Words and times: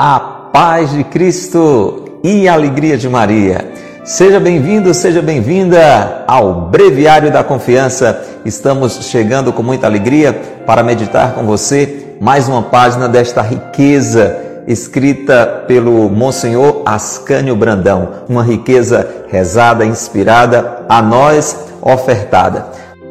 a 0.00 0.20
paz 0.52 0.92
de 0.92 1.02
Cristo 1.02 2.04
e 2.22 2.46
a 2.46 2.52
alegria 2.52 2.96
de 2.96 3.08
Maria. 3.08 3.72
Seja 4.04 4.38
bem-vindo, 4.38 4.94
seja 4.94 5.20
bem-vinda 5.20 6.22
ao 6.24 6.68
Breviário 6.68 7.32
da 7.32 7.42
Confiança. 7.42 8.24
Estamos 8.44 9.06
chegando 9.06 9.52
com 9.52 9.60
muita 9.60 9.88
alegria 9.88 10.32
para 10.64 10.84
meditar 10.84 11.34
com 11.34 11.42
você 11.44 12.14
mais 12.20 12.48
uma 12.48 12.62
página 12.62 13.08
desta 13.08 13.42
riqueza 13.42 14.38
escrita 14.68 15.64
pelo 15.66 16.08
Monsenhor 16.08 16.82
Ascânio 16.86 17.56
Brandão, 17.56 18.22
uma 18.28 18.44
riqueza 18.44 19.24
rezada, 19.26 19.84
inspirada, 19.84 20.84
a 20.88 21.02
nós 21.02 21.66
ofertada. 21.82 22.66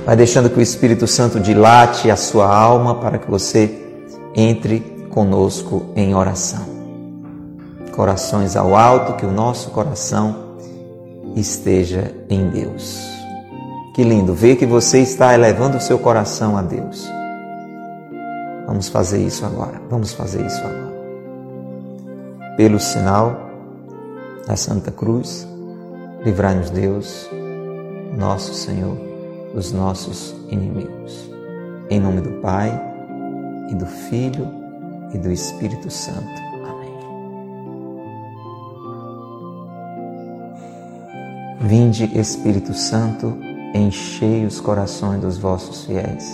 Vai 0.05 0.15
deixando 0.15 0.49
que 0.49 0.57
o 0.57 0.63
Espírito 0.63 1.05
Santo 1.05 1.37
dilate 1.37 2.09
a 2.09 2.15
sua 2.15 2.47
alma 2.47 2.95
para 2.95 3.17
que 3.17 3.29
você 3.29 3.69
entre 4.33 4.79
conosco 5.09 5.87
em 5.93 6.15
oração 6.15 6.66
corações 7.97 8.55
ao 8.55 8.75
alto, 8.75 9.13
que 9.13 9.25
o 9.25 9.31
nosso 9.31 9.71
coração 9.71 10.53
esteja 11.35 12.13
em 12.29 12.47
Deus. 12.47 13.03
Que 13.95 14.03
lindo 14.03 14.35
ver 14.35 14.55
que 14.55 14.67
você 14.67 14.99
está 14.99 15.33
elevando 15.33 15.77
o 15.77 15.81
seu 15.81 15.97
coração 15.97 16.55
a 16.55 16.61
Deus. 16.61 17.11
Vamos 18.67 18.87
fazer 18.87 19.25
isso 19.25 19.43
agora. 19.43 19.81
Vamos 19.89 20.13
fazer 20.13 20.45
isso 20.45 20.59
agora. 20.59 20.95
Pelo 22.55 22.79
sinal 22.79 23.35
da 24.45 24.55
Santa 24.55 24.91
Cruz, 24.91 25.47
livrai-nos 26.23 26.69
Deus, 26.69 27.27
nosso 28.15 28.53
Senhor, 28.53 28.95
dos 29.55 29.71
nossos 29.71 30.35
inimigos. 30.49 31.31
Em 31.89 31.99
nome 31.99 32.21
do 32.21 32.41
Pai, 32.41 32.79
e 33.71 33.75
do 33.75 33.87
Filho, 33.87 34.47
e 35.15 35.17
do 35.17 35.31
Espírito 35.31 35.89
Santo. 35.89 36.46
Vinde, 41.67 42.09
Espírito 42.17 42.73
Santo, 42.73 43.37
enchei 43.75 44.45
os 44.45 44.61
corações 44.61 45.19
dos 45.19 45.37
vossos 45.37 45.83
fiéis 45.83 46.25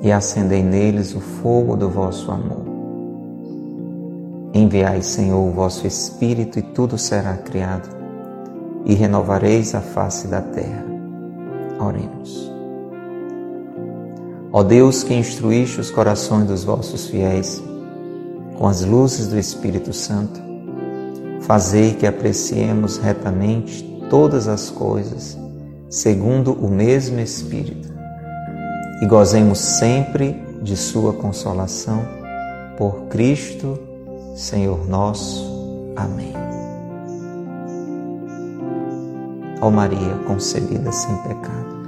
e 0.00 0.12
acendei 0.12 0.62
neles 0.62 1.12
o 1.12 1.18
fogo 1.18 1.76
do 1.76 1.90
vosso 1.90 2.30
amor. 2.30 2.64
Enviai, 4.54 5.02
Senhor, 5.02 5.40
o 5.40 5.50
vosso 5.50 5.88
Espírito 5.88 6.60
e 6.60 6.62
tudo 6.62 6.96
será 6.96 7.36
criado 7.36 7.88
e 8.84 8.94
renovareis 8.94 9.74
a 9.74 9.80
face 9.80 10.28
da 10.28 10.40
terra. 10.40 10.86
Oremos. 11.80 12.48
Ó 14.52 14.62
Deus 14.62 15.02
que 15.02 15.14
instruíste 15.14 15.80
os 15.80 15.90
corações 15.90 16.46
dos 16.46 16.62
vossos 16.62 17.08
fiéis 17.08 17.60
com 18.56 18.68
as 18.68 18.84
luzes 18.84 19.26
do 19.26 19.36
Espírito 19.36 19.92
Santo, 19.92 20.49
Fazei 21.50 21.94
que 21.94 22.06
apreciemos 22.06 22.98
retamente 22.98 23.82
todas 24.08 24.46
as 24.46 24.70
coisas, 24.70 25.36
segundo 25.88 26.52
o 26.52 26.70
mesmo 26.70 27.18
Espírito, 27.18 27.92
e 29.02 29.06
gozemos 29.06 29.58
sempre 29.58 30.40
de 30.62 30.76
Sua 30.76 31.12
consolação, 31.12 32.02
por 32.78 33.06
Cristo, 33.08 33.76
Senhor 34.36 34.88
nosso. 34.88 35.92
Amém. 35.96 36.32
Ó 39.60 39.72
Maria 39.72 40.20
concebida 40.28 40.92
sem 40.92 41.16
pecado, 41.16 41.80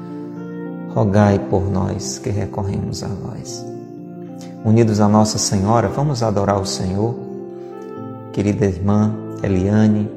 rogai 0.93 1.39
por 1.39 1.71
nós 1.71 2.19
que 2.19 2.31
recorremos 2.31 3.05
a 3.05 3.07
vós. 3.07 3.65
Unidos 4.65 4.99
a 4.99 5.07
Nossa 5.07 5.39
Senhora, 5.39 5.87
vamos 5.87 6.21
adorar 6.21 6.61
o 6.61 6.67
Senhor. 6.67 7.15
Querida 8.33 8.65
irmã, 8.65 9.23
Eliane, 9.43 10.11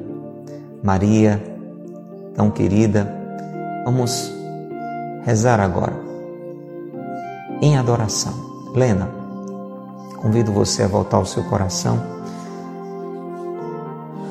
Maria, 0.82 1.42
tão 2.34 2.50
querida, 2.50 3.12
vamos 3.84 4.32
rezar 5.24 5.58
agora 5.58 5.94
em 7.60 7.76
adoração. 7.76 8.32
Lena, 8.74 9.08
convido 10.20 10.52
você 10.52 10.82
a 10.82 10.88
voltar 10.88 11.16
ao 11.16 11.24
seu 11.24 11.42
coração, 11.44 11.98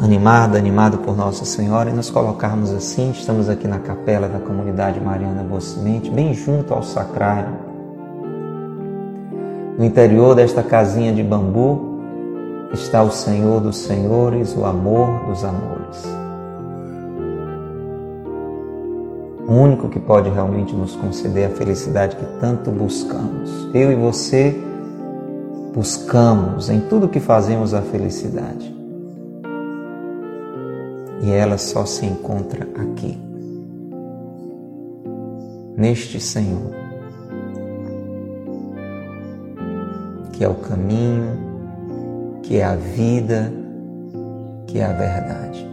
animada, 0.01 0.57
animado 0.57 1.00
por 1.00 1.17
Nossa 1.17 1.45
Senhora, 1.45 1.89
e 1.89 1.94
nos 1.94 2.09
colocarmos 2.09 2.72
assim. 2.72 3.11
Estamos 3.11 3.50
aqui 3.50 3.67
na 3.67 3.79
capela 3.79 4.28
da 4.29 4.39
comunidade 4.39 5.00
Mariana 5.00 5.44
Boa 5.44 5.61
bem 6.13 6.34
junto 6.34 6.73
ao 6.73 6.84
sacrário. 6.84 7.66
No 9.78 9.84
interior 9.84 10.35
desta 10.35 10.63
casinha 10.63 11.11
de 11.11 11.22
bambu, 11.22 11.94
está 12.74 13.03
o 13.03 13.12
Senhor 13.12 13.62
dos 13.62 13.78
Senhores, 13.78 14.56
o 14.56 14.66
amor 14.66 15.26
dos 15.28 15.44
amores. 15.44 16.03
O 19.48 19.53
único 19.53 19.90
que 19.90 20.00
pode 20.00 20.30
realmente 20.30 20.76
nos 20.76 20.96
conceder 20.96 21.46
a 21.46 21.56
felicidade 21.56 22.16
que 22.16 22.26
tanto 22.40 22.72
buscamos. 22.72 23.70
Eu 23.74 23.92
e 23.92 23.96
você 23.96 24.59
buscamos 25.74 26.70
em 26.70 26.80
tudo 26.80 27.08
que 27.08 27.20
fazemos 27.20 27.74
a 27.74 27.81
felicidade. 27.81 28.74
E 31.22 31.32
ela 31.32 31.58
só 31.58 31.86
se 31.86 32.06
encontra 32.06 32.68
aqui, 32.76 33.18
neste 35.78 36.20
Senhor, 36.20 36.72
que 40.34 40.44
é 40.44 40.47
o 40.47 40.56
caminho, 40.56 41.54
que 42.45 42.57
é 42.57 42.63
a 42.63 42.75
vida, 42.75 43.51
que 44.67 44.78
é 44.79 44.85
a 44.85 44.94
verdade. 44.94 45.67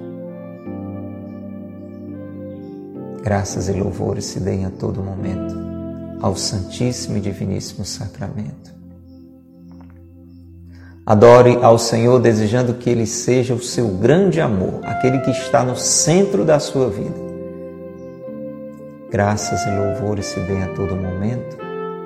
Graças 3.23 3.69
e 3.69 3.73
louvores 3.73 4.25
se 4.25 4.41
deem 4.41 4.65
a 4.65 4.71
todo 4.71 5.03
momento 5.03 5.55
ao 6.21 6.35
Santíssimo 6.35 7.19
e 7.19 7.21
Diviníssimo 7.21 7.85
Sacramento. 7.85 8.73
Adore 11.05 11.59
ao 11.63 11.79
Senhor 11.79 12.19
desejando 12.21 12.75
que 12.75 12.89
Ele 12.89 13.07
seja 13.07 13.55
o 13.55 13.63
seu 13.63 13.89
grande 13.89 14.41
amor, 14.41 14.81
aquele 14.83 15.19
que 15.19 15.31
está 15.31 15.63
no 15.63 15.77
centro 15.77 16.45
da 16.45 16.59
sua 16.59 16.89
vida. 16.89 17.33
Graças 19.11 19.61
e 19.67 19.71
louvores 19.71 20.27
se 20.27 20.41
deem 20.41 20.63
a 20.63 20.75
todo 20.75 20.97
momento 20.97 21.59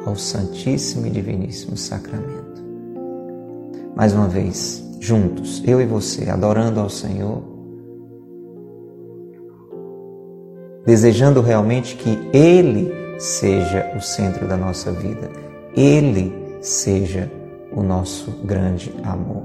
ao 0.04 0.16
Santíssimo 0.16 1.06
e 1.06 1.10
Diviníssimo 1.10 1.76
Sacramento 1.76 2.45
mais 3.96 4.12
uma 4.12 4.28
vez, 4.28 4.84
juntos, 5.00 5.62
eu 5.66 5.80
e 5.80 5.86
você, 5.86 6.28
adorando 6.28 6.80
ao 6.80 6.90
Senhor, 6.90 7.42
desejando 10.84 11.40
realmente 11.40 11.96
que 11.96 12.28
Ele 12.30 12.92
seja 13.18 13.90
o 13.96 14.00
centro 14.02 14.46
da 14.46 14.54
nossa 14.54 14.92
vida, 14.92 15.30
Ele 15.74 16.30
seja 16.60 17.32
o 17.72 17.82
nosso 17.82 18.30
grande 18.44 18.94
amor. 19.02 19.44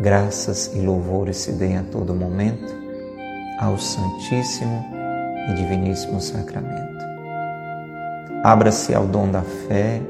Graças 0.00 0.74
e 0.74 0.80
louvores 0.80 1.36
se 1.36 1.52
deem 1.52 1.76
a 1.76 1.82
todo 1.82 2.14
momento 2.14 2.74
ao 3.60 3.76
Santíssimo 3.76 4.82
e 5.50 5.54
Diviníssimo 5.54 6.22
Sacramento. 6.22 7.04
Abra-se 8.42 8.94
ao 8.94 9.06
dom 9.06 9.30
da 9.30 9.42
fé 9.42 10.00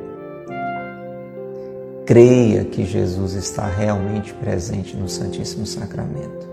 creia 2.07 2.65
que 2.65 2.85
Jesus 2.85 3.35
está 3.35 3.67
realmente 3.67 4.33
presente 4.35 4.97
no 4.97 5.09
Santíssimo 5.09 5.67
Sacramento. 5.67 6.51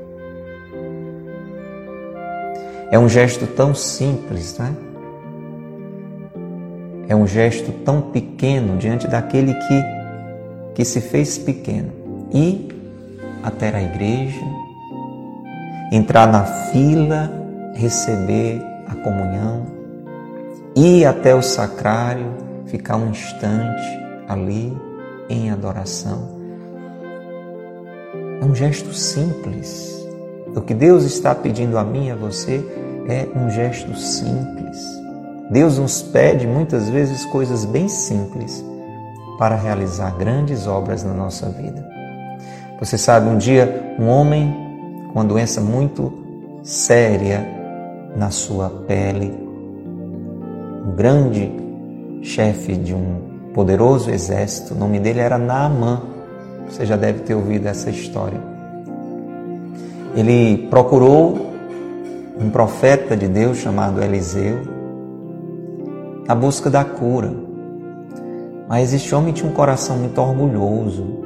É 2.91 2.97
um 2.97 3.07
gesto 3.07 3.45
tão 3.47 3.73
simples, 3.73 4.57
né? 4.57 4.75
É 7.07 7.15
um 7.15 7.25
gesto 7.25 7.71
tão 7.83 8.01
pequeno 8.01 8.77
diante 8.77 9.07
daquele 9.07 9.53
que, 9.53 9.83
que 10.75 10.85
se 10.85 11.01
fez 11.01 11.37
pequeno. 11.37 11.91
Ir 12.31 12.69
até 13.43 13.75
a 13.75 13.81
igreja, 13.81 14.41
entrar 15.91 16.27
na 16.27 16.43
fila, 16.43 17.31
receber 17.73 18.61
a 18.87 18.95
comunhão, 18.95 19.65
ir 20.75 21.05
até 21.05 21.33
o 21.33 21.41
sacrário, 21.41 22.31
ficar 22.65 22.97
um 22.97 23.09
instante 23.09 23.99
ali 24.27 24.88
em 25.29 25.51
adoração. 25.51 26.39
É 28.41 28.45
um 28.45 28.55
gesto 28.55 28.93
simples. 28.93 29.95
O 30.55 30.61
que 30.61 30.73
Deus 30.73 31.03
está 31.03 31.35
pedindo 31.35 31.77
a 31.77 31.83
mim 31.83 32.07
e 32.07 32.11
a 32.11 32.15
você 32.15 32.65
é 33.07 33.27
um 33.37 33.49
gesto 33.49 33.95
simples. 33.95 34.77
Deus 35.51 35.77
nos 35.77 36.01
pede 36.01 36.47
muitas 36.47 36.89
vezes 36.89 37.25
coisas 37.25 37.65
bem 37.65 37.87
simples 37.87 38.63
para 39.37 39.55
realizar 39.55 40.17
grandes 40.17 40.67
obras 40.67 41.03
na 41.03 41.13
nossa 41.13 41.49
vida. 41.49 41.87
Você 42.79 42.97
sabe, 42.97 43.27
um 43.27 43.37
dia 43.37 43.95
um 43.99 44.07
homem 44.07 44.53
com 45.07 45.19
uma 45.19 45.25
doença 45.25 45.59
muito 45.59 46.13
séria 46.63 47.45
na 48.15 48.29
sua 48.29 48.69
pele, 48.69 49.33
um 50.85 50.95
grande 50.95 51.51
chefe 52.21 52.75
de 52.75 52.93
um 52.93 53.28
poderoso 53.53 54.11
exército, 54.11 54.73
o 54.73 54.77
nome 54.77 54.99
dele 54.99 55.19
era 55.19 55.37
Naamã. 55.37 56.01
Você 56.69 56.85
já 56.85 56.95
deve 56.95 57.21
ter 57.21 57.33
ouvido 57.33 57.67
essa 57.67 57.89
história. 57.89 58.39
Ele 60.15 60.67
procurou 60.69 61.49
um 62.39 62.49
profeta 62.49 63.15
de 63.17 63.27
Deus 63.27 63.57
chamado 63.57 64.01
Eliseu 64.01 64.61
na 66.27 66.35
busca 66.35 66.69
da 66.69 66.85
cura. 66.85 67.33
Mas 68.67 68.93
este 68.93 69.15
homem 69.15 69.33
tinha 69.33 69.49
um 69.49 69.53
coração 69.53 69.97
muito 69.97 70.21
orgulhoso. 70.21 71.19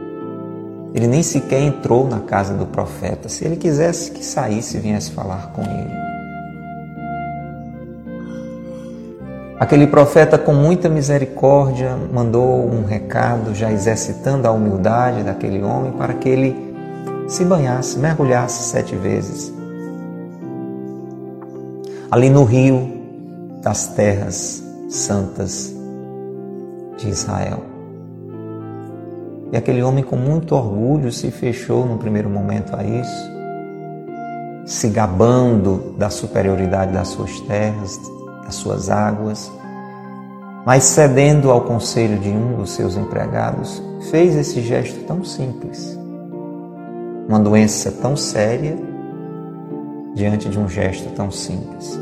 Ele 0.93 1.07
nem 1.07 1.21
sequer 1.21 1.61
entrou 1.61 2.07
na 2.07 2.21
casa 2.21 2.53
do 2.53 2.65
profeta. 2.65 3.27
Se 3.27 3.43
ele 3.43 3.57
quisesse 3.57 4.11
que 4.11 4.23
saísse 4.23 4.77
e 4.77 4.79
viesse 4.79 5.11
falar 5.11 5.51
com 5.51 5.61
ele. 5.61 6.12
Aquele 9.63 9.87
profeta, 9.87 10.37
com 10.37 10.53
muita 10.53 10.89
misericórdia, 10.89 11.95
mandou 12.11 12.69
um 12.69 12.83
recado, 12.83 13.55
já 13.55 13.71
exercitando 13.71 14.45
a 14.45 14.51
humildade 14.51 15.23
daquele 15.23 15.63
homem, 15.63 15.93
para 15.93 16.15
que 16.15 16.27
ele 16.27 16.75
se 17.29 17.45
banhasse, 17.45 17.97
mergulhasse 17.97 18.61
sete 18.63 18.93
vezes. 18.93 19.53
Ali 22.11 22.29
no 22.29 22.43
rio 22.43 22.91
das 23.61 23.87
terras 23.87 24.61
santas 24.89 25.73
de 26.97 27.07
Israel. 27.07 27.63
E 29.53 29.55
aquele 29.55 29.81
homem, 29.81 30.03
com 30.03 30.17
muito 30.17 30.55
orgulho, 30.55 31.09
se 31.09 31.31
fechou 31.31 31.85
no 31.85 31.97
primeiro 31.97 32.29
momento 32.29 32.75
a 32.75 32.83
isso, 32.83 33.31
se 34.65 34.89
gabando 34.89 35.95
da 35.97 36.09
superioridade 36.09 36.91
das 36.91 37.07
suas 37.07 37.39
terras, 37.39 37.97
das 38.45 38.55
suas 38.55 38.89
águas, 38.89 39.51
mas 40.65 40.83
cedendo 40.83 41.51
ao 41.51 41.61
conselho 41.61 42.17
de 42.19 42.29
um 42.29 42.55
dos 42.55 42.71
seus 42.71 42.95
empregados, 42.95 43.81
fez 44.09 44.35
esse 44.35 44.61
gesto 44.61 45.05
tão 45.05 45.23
simples. 45.23 45.99
Uma 47.27 47.39
doença 47.39 47.91
tão 47.91 48.15
séria 48.15 48.77
diante 50.13 50.47
de 50.47 50.59
um 50.59 50.69
gesto 50.69 51.09
tão 51.13 51.31
simples. 51.31 51.99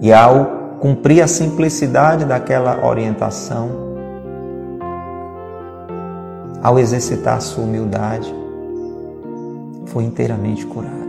E 0.00 0.12
ao 0.12 0.78
cumprir 0.80 1.22
a 1.22 1.26
simplicidade 1.26 2.24
daquela 2.24 2.86
orientação, 2.86 3.68
ao 6.62 6.78
exercitar 6.78 7.40
sua 7.40 7.64
humildade, 7.64 8.34
foi 9.86 10.04
inteiramente 10.04 10.64
curado. 10.64 10.99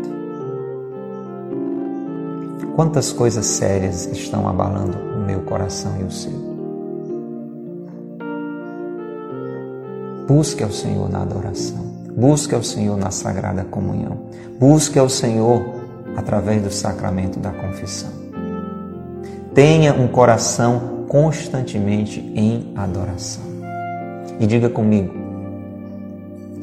Quantas 2.75 3.11
coisas 3.11 3.45
sérias 3.45 4.05
estão 4.07 4.47
abalando 4.47 4.97
o 4.97 5.25
meu 5.25 5.41
coração 5.41 5.91
e 5.99 6.03
o 6.03 6.11
seu? 6.11 6.31
Busque 10.27 10.63
ao 10.63 10.71
Senhor 10.71 11.09
na 11.09 11.21
adoração. 11.21 11.91
Busque 12.15 12.55
ao 12.55 12.63
Senhor 12.63 12.97
na 12.97 13.11
sagrada 13.11 13.63
comunhão. 13.63 14.17
Busque 14.59 14.97
ao 14.97 15.09
Senhor 15.09 15.63
através 16.15 16.61
do 16.63 16.71
sacramento 16.71 17.39
da 17.39 17.51
confissão. 17.51 18.11
Tenha 19.53 19.93
um 19.93 20.07
coração 20.07 21.05
constantemente 21.07 22.19
em 22.35 22.71
adoração. 22.75 23.43
E 24.39 24.47
diga 24.47 24.69
comigo, 24.69 25.21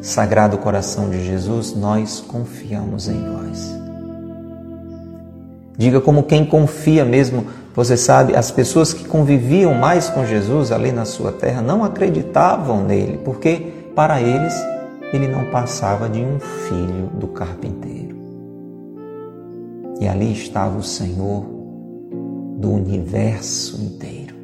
Sagrado 0.01 0.57
coração 0.59 1.11
de 1.11 1.25
Jesus, 1.25 1.75
nós 1.75 2.21
confiamos 2.21 3.09
em 3.09 3.21
vós. 3.21 3.88
Diga 5.79 6.01
como 6.01 6.25
quem 6.25 6.45
confia 6.45 7.05
mesmo. 7.05 7.47
Você 7.73 7.97
sabe, 7.97 8.35
as 8.35 8.51
pessoas 8.51 8.93
que 8.93 9.07
conviviam 9.07 9.73
mais 9.73 10.11
com 10.11 10.27
Jesus 10.27 10.73
ali 10.73 10.91
na 10.91 11.05
sua 11.05 11.31
terra 11.31 11.63
não 11.63 11.85
acreditavam 11.85 12.83
nele, 12.83 13.21
porque 13.25 13.73
para 13.95 14.21
eles 14.21 14.53
ele 15.13 15.29
não 15.29 15.45
passava 15.45 16.09
de 16.09 16.19
um 16.19 16.41
filho 16.41 17.07
do 17.15 17.29
carpinteiro. 17.29 18.17
E 20.01 20.09
ali 20.09 20.33
estava 20.33 20.77
o 20.77 20.83
Senhor 20.83 21.45
do 22.57 22.73
universo 22.73 23.81
inteiro. 23.81 24.35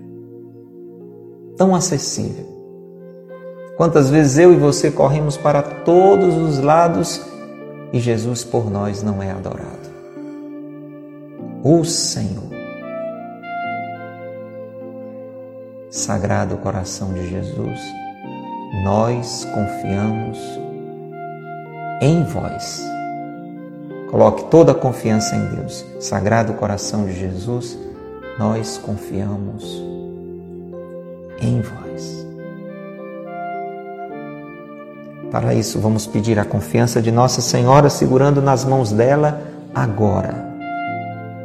Tão 1.57 1.75
acessível. 1.75 2.47
Quantas 3.77 4.09
vezes 4.09 4.39
eu 4.39 4.53
e 4.53 4.57
você 4.57 4.89
corremos 4.89 5.37
para 5.37 5.61
todos 5.61 6.37
os 6.37 6.61
lados 6.61 7.21
e 7.93 7.99
Jesus 7.99 8.45
por 8.45 8.71
nós 8.71 9.03
não 9.03 9.21
é 9.21 9.33
adorado 9.33 9.74
o 11.65 11.83
Senhor. 11.83 12.45
Sagrado 15.89 16.59
coração 16.59 17.15
de 17.15 17.31
Jesus, 17.31 17.81
nós 18.85 19.47
confiamos 19.47 20.39
em 22.03 22.23
vós. 22.25 22.85
Coloque 24.11 24.45
toda 24.51 24.73
a 24.73 24.75
confiança 24.75 25.35
em 25.35 25.57
Deus. 25.57 25.87
Sagrado 26.01 26.53
coração 26.53 27.07
de 27.07 27.19
Jesus, 27.19 27.79
nós 28.39 28.77
confiamos 28.77 29.83
em 31.41 31.63
vós. 31.63 32.27
Para 35.31 35.55
isso, 35.55 35.81
vamos 35.81 36.07
pedir 36.07 36.39
a 36.39 36.45
confiança 36.45 37.01
de 37.01 37.11
Nossa 37.11 37.41
Senhora, 37.41 37.89
segurando 37.89 38.43
nas 38.43 38.67
mãos 38.67 38.93
dela 38.93 39.41
agora 39.75 40.54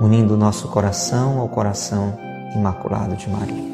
unindo 0.00 0.36
nosso 0.36 0.68
coração 0.68 1.38
ao 1.40 1.48
coração 1.48 2.14
imaculado 2.54 3.14
de 3.16 3.28
Maria. 3.28 3.70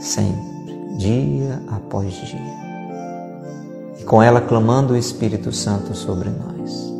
Sempre, 0.00 0.96
dia 0.98 1.62
após 1.68 2.12
dia. 2.12 2.56
E 4.00 4.04
com 4.04 4.20
ela 4.20 4.40
clamando 4.40 4.94
o 4.94 4.96
Espírito 4.96 5.52
Santo 5.52 5.94
sobre 5.94 6.28
nós. 6.30 6.92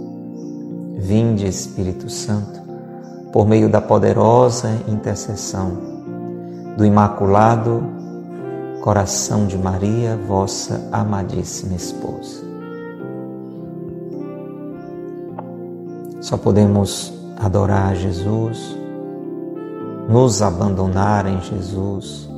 Vinde, 0.99 1.47
Espírito 1.47 2.09
Santo, 2.09 2.61
por 3.33 3.47
meio 3.47 3.69
da 3.69 3.81
poderosa 3.81 4.71
intercessão 4.89 5.97
do 6.77 6.85
Imaculado 6.85 7.83
Coração 8.83 9.47
de 9.47 9.59
Maria, 9.59 10.17
vossa 10.17 10.89
amadíssima 10.93 11.75
esposa. 11.75 12.45
Só 16.21 16.37
podemos 16.37 17.16
adorar 17.37 17.95
Jesus, 17.95 18.77
nos 20.09 20.41
abandonar 20.41 21.27
em 21.27 21.41
Jesus, 21.41 22.29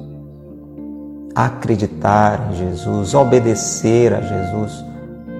acreditar 1.35 2.51
em 2.51 2.57
Jesus, 2.57 3.15
obedecer 3.15 4.13
a 4.13 4.21
Jesus 4.21 4.85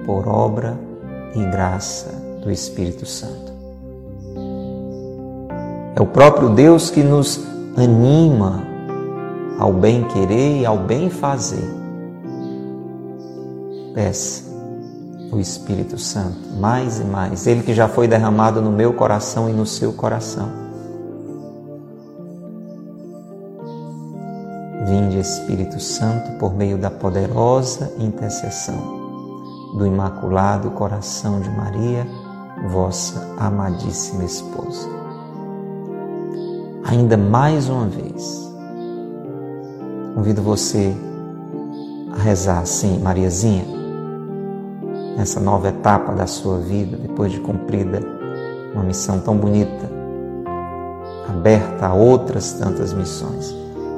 por 0.05 0.27
obra 0.27 0.79
e 1.35 1.43
graça 1.45 2.11
do 2.41 2.49
Espírito 2.49 3.05
Santo. 3.05 3.51
É 5.95 6.01
o 6.01 6.05
próprio 6.05 6.49
Deus 6.49 6.89
que 6.89 7.03
nos 7.03 7.45
anima 7.75 8.63
ao 9.59 9.73
bem 9.73 10.03
querer 10.05 10.61
e 10.61 10.65
ao 10.65 10.77
bem 10.77 11.09
fazer. 11.09 11.69
Peça 13.93 14.48
o 15.31 15.39
Espírito 15.39 15.97
Santo, 15.97 16.37
mais 16.59 16.99
e 16.99 17.03
mais, 17.03 17.45
ele 17.45 17.61
que 17.61 17.73
já 17.73 17.87
foi 17.87 18.07
derramado 18.07 18.61
no 18.61 18.71
meu 18.71 18.93
coração 18.93 19.49
e 19.49 19.53
no 19.53 19.65
seu 19.65 19.93
coração. 19.93 20.49
Vinde, 24.85 25.19
Espírito 25.19 25.79
Santo, 25.79 26.31
por 26.39 26.55
meio 26.55 26.77
da 26.77 26.89
poderosa 26.89 27.93
intercessão 27.99 28.97
do 29.77 29.85
Imaculado 29.85 30.71
Coração 30.71 31.39
de 31.39 31.49
Maria, 31.51 32.07
vossa 32.69 33.35
amadíssima 33.37 34.23
esposa. 34.23 34.87
Ainda 36.85 37.15
mais 37.15 37.69
uma 37.69 37.85
vez, 37.85 38.51
convido 40.15 40.41
você 40.41 40.95
a 42.11 42.23
rezar 42.23 42.59
assim, 42.59 42.97
Mariazinha 42.97 43.78
nessa 45.19 45.41
nova 45.41 45.67
etapa 45.67 46.13
da 46.13 46.25
sua 46.25 46.59
vida, 46.59 46.95
depois 46.95 47.29
de 47.29 47.41
cumprida 47.41 47.99
uma 48.73 48.85
missão 48.85 49.19
tão 49.19 49.35
bonita, 49.35 49.91
aberta 51.27 51.87
a 51.87 51.93
outras 51.93 52.53
tantas 52.53 52.93
missões. 52.93 53.53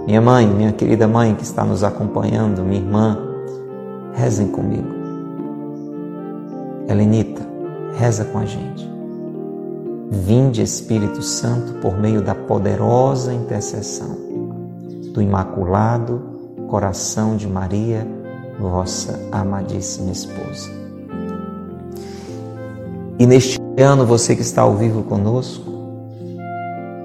Minha 0.08 0.20
mãe, 0.20 0.48
minha 0.48 0.72
querida 0.72 1.08
mãe 1.08 1.36
que 1.36 1.44
está 1.44 1.64
nos 1.64 1.84
acompanhando, 1.84 2.64
minha 2.64 2.82
irmã, 2.82 3.20
rezem 4.16 4.48
comigo. 4.48 4.88
Helenita, 6.90 7.44
reza 8.00 8.26
com 8.26 8.40
a 8.40 8.46
gente. 8.46 8.90
Vinde 10.10 10.64
Espírito 10.64 11.22
Santo 11.22 11.74
por 11.82 12.00
meio 12.00 12.24
da 12.24 12.34
poderosa 12.34 13.32
intercessão 13.32 14.18
do 15.14 15.22
Imaculado 15.22 16.20
Coração 16.68 17.36
de 17.36 17.48
Maria, 17.48 18.08
vossa 18.60 19.20
amadíssima 19.32 20.12
esposa. 20.12 20.81
E 23.22 23.26
neste 23.28 23.60
ano, 23.78 24.04
você 24.04 24.36
que 24.36 24.42
está 24.42 24.64
ao 24.64 24.76
vivo 24.76 25.04
conosco, 25.04 25.72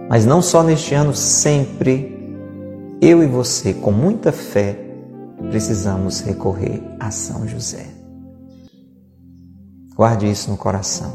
mas 0.09 0.25
não 0.25 0.41
só 0.41 0.63
neste 0.63 0.95
ano, 0.95 1.15
sempre, 1.15 2.35
eu 3.03 3.23
e 3.23 3.27
você, 3.27 3.75
com 3.75 3.93
muita 3.93 4.33
fé, 4.33 4.79
precisamos 5.51 6.21
recorrer 6.21 6.83
a 6.99 7.11
São 7.11 7.47
José. 7.47 7.85
Guarde 9.95 10.31
isso 10.31 10.51
no 10.51 10.57
coração. 10.57 11.13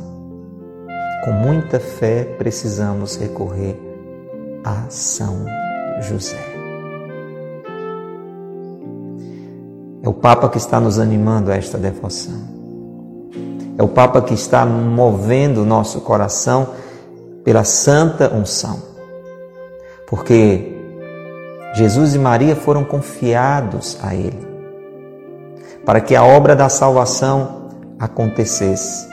Com 1.25 1.31
muita 1.31 1.79
fé, 1.79 2.23
precisamos 2.37 3.15
recorrer 3.15 3.75
a 4.63 4.85
São 4.87 5.47
José. 6.01 6.37
É 10.03 10.07
o 10.07 10.13
Papa 10.13 10.47
que 10.47 10.59
está 10.59 10.79
nos 10.79 10.99
animando 10.99 11.51
a 11.51 11.55
esta 11.55 11.79
devoção. 11.79 12.60
É 13.77 13.83
o 13.83 13.87
Papa 13.87 14.21
que 14.21 14.33
está 14.33 14.65
movendo 14.65 15.61
o 15.61 15.65
nosso 15.65 16.01
coração 16.01 16.69
pela 17.43 17.63
santa 17.63 18.33
unção. 18.33 18.79
Porque 20.07 20.77
Jesus 21.73 22.15
e 22.15 22.19
Maria 22.19 22.55
foram 22.55 22.83
confiados 22.83 23.97
a 24.03 24.13
Ele 24.13 24.51
para 25.85 25.99
que 25.99 26.15
a 26.15 26.23
obra 26.23 26.55
da 26.55 26.69
salvação 26.69 27.69
acontecesse. 27.99 29.09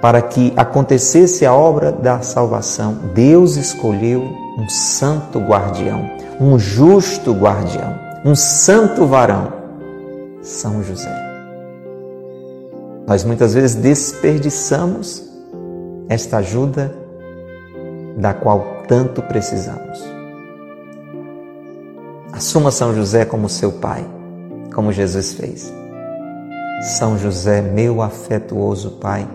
Para 0.00 0.20
que 0.20 0.52
acontecesse 0.56 1.46
a 1.46 1.54
obra 1.54 1.90
da 1.90 2.20
salvação, 2.20 2.98
Deus 3.14 3.56
escolheu 3.56 4.22
um 4.58 4.68
santo 4.68 5.38
guardião, 5.38 6.10
um 6.38 6.58
justo 6.58 7.32
guardião, 7.32 7.98
um 8.24 8.34
santo 8.34 9.06
varão, 9.06 9.52
São 10.42 10.82
José. 10.82 11.33
Nós 13.06 13.22
muitas 13.22 13.52
vezes 13.52 13.74
desperdiçamos 13.74 15.22
esta 16.08 16.38
ajuda 16.38 16.94
da 18.16 18.32
qual 18.32 18.82
tanto 18.88 19.22
precisamos. 19.22 20.02
Assuma 22.32 22.70
São 22.70 22.94
José 22.94 23.24
como 23.24 23.48
seu 23.48 23.72
pai, 23.72 24.04
como 24.74 24.92
Jesus 24.92 25.34
fez. 25.34 25.72
São 26.98 27.18
José, 27.18 27.62
meu 27.62 28.02
afetuoso 28.02 28.92
Pai, 28.92 29.26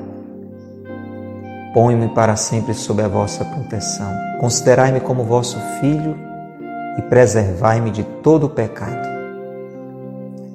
põe-me 1.74 2.10
para 2.10 2.36
sempre 2.36 2.74
sob 2.74 3.02
a 3.02 3.08
vossa 3.08 3.46
proteção. 3.46 4.12
Considerai-me 4.40 5.00
como 5.00 5.24
vosso 5.24 5.58
filho 5.80 6.16
e 6.98 7.02
preservai-me 7.04 7.90
de 7.90 8.04
todo 8.04 8.46
o 8.46 8.50
pecado. 8.50 9.08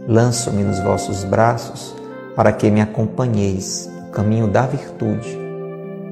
Lanço-me 0.07 0.63
nos 0.63 0.79
vossos 0.81 1.25
braços 1.25 1.97
para 2.35 2.53
que 2.53 2.71
me 2.71 2.81
acompanheis 2.81 3.91
no 4.07 4.11
caminho 4.11 4.47
da 4.47 4.67
virtude 4.67 5.39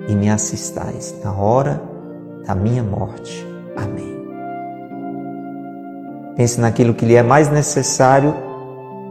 e 0.08 0.14
me 0.14 0.30
assistais 0.30 1.14
na 1.22 1.32
hora 1.32 1.82
da 2.46 2.54
minha 2.54 2.82
morte. 2.82 3.46
Amém. 3.76 4.12
Pense 6.36 6.60
naquilo 6.60 6.94
que 6.94 7.04
lhe 7.04 7.14
é 7.14 7.22
mais 7.22 7.50
necessário, 7.50 8.34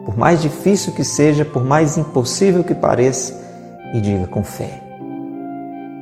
por 0.06 0.18
mais 0.18 0.42
difícil 0.42 0.94
que 0.94 1.04
seja, 1.04 1.46
por 1.46 1.64
mais 1.64 1.98
impossível 1.98 2.64
que 2.64 2.74
pareça, 2.74 3.40
e 3.94 4.02
diga 4.02 4.26
com 4.28 4.44
fé. 4.44 4.82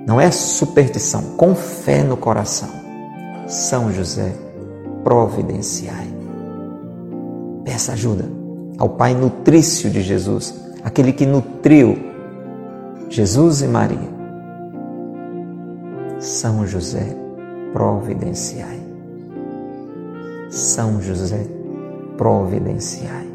Não 0.08 0.20
é 0.20 0.32
superstição, 0.32 1.22
com 1.38 1.54
fé 1.54 2.04
no 2.04 2.16
coração. 2.16 2.70
São 3.48 3.92
José, 3.92 4.34
providenciai. 5.04 6.08
Peça 7.63 7.94
ajuda 7.94 8.25
ao 8.78 8.89
Pai 8.89 9.13
nutrício 9.13 9.89
de 9.89 10.01
Jesus, 10.01 10.56
aquele 10.83 11.12
que 11.13 11.25
nutriu 11.25 11.98
Jesus 13.09 13.62
e 13.62 13.67
Maria. 13.67 14.19
São 16.19 16.65
José, 16.67 17.15
providenciai. 17.74 18.79
São 20.50 21.01
José, 21.01 21.48
providenciai. 22.17 23.27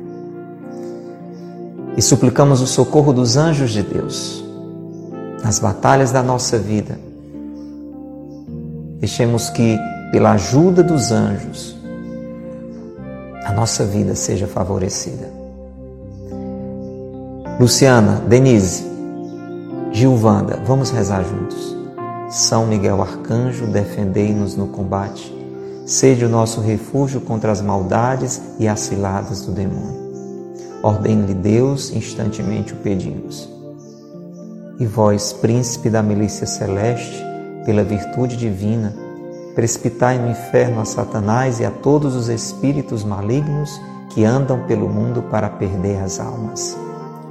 E 1.97 2.03
suplicamos 2.03 2.61
o 2.61 2.67
socorro 2.67 3.13
dos 3.13 3.37
anjos 3.37 3.71
de 3.71 3.83
Deus 3.83 4.45
nas 5.43 5.59
batalhas 5.59 6.11
da 6.11 6.23
nossa 6.23 6.59
vida. 6.59 6.99
Deixemos 8.99 9.51
que, 9.51 9.79
pela 10.11 10.33
ajuda 10.33 10.83
dos 10.83 11.13
anjos, 11.13 11.77
a 13.45 13.53
nossa 13.53 13.85
vida 13.85 14.15
seja 14.15 14.47
favorecida. 14.47 15.34
Luciana, 17.59 18.23
Denise, 18.29 18.85
Gilvanda, 19.93 20.61
vamos 20.67 20.91
rezar 20.91 21.25
juntos. 21.25 21.77
São 22.29 22.67
Miguel 22.67 23.01
Arcanjo, 23.01 23.67
defendei-nos 23.67 24.57
no 24.57 24.67
combate 24.67 25.35
Sede 25.87 26.25
o 26.25 26.31
nosso 26.31 26.63
refúgio 26.63 27.21
contra 27.21 27.53
as 27.53 27.61
maldades 27.61 28.41
e 28.59 28.67
as 28.67 28.81
ciladas 28.81 29.43
do 29.43 29.53
demônio. 29.53 30.03
Ordene-lhe 30.83 31.35
Deus, 31.35 31.93
instantemente 31.93 32.73
o 32.73 32.77
pedimos. 32.77 33.47
E 34.81 34.87
vós, 34.87 35.35
príncipe 35.35 35.91
da 35.91 36.03
milícia 36.03 36.47
celeste, 36.47 37.23
pela 37.67 37.85
virtude 37.85 38.35
divina, 38.35 38.95
precipitai 39.55 40.19
no 40.19 40.31
inferno 40.31 40.81
a 40.81 40.87
Satanás 40.87 41.61
e 41.61 41.67
a 41.67 41.71
todos 41.71 42.17
os 42.17 42.29
espíritos 42.29 43.05
malignos 43.05 43.79
que 44.09 44.25
andam 44.25 44.65
pelo 44.67 44.89
mundo 44.89 45.23
para 45.25 45.51
perder 45.51 46.03
as 46.03 46.19
almas. 46.19 46.79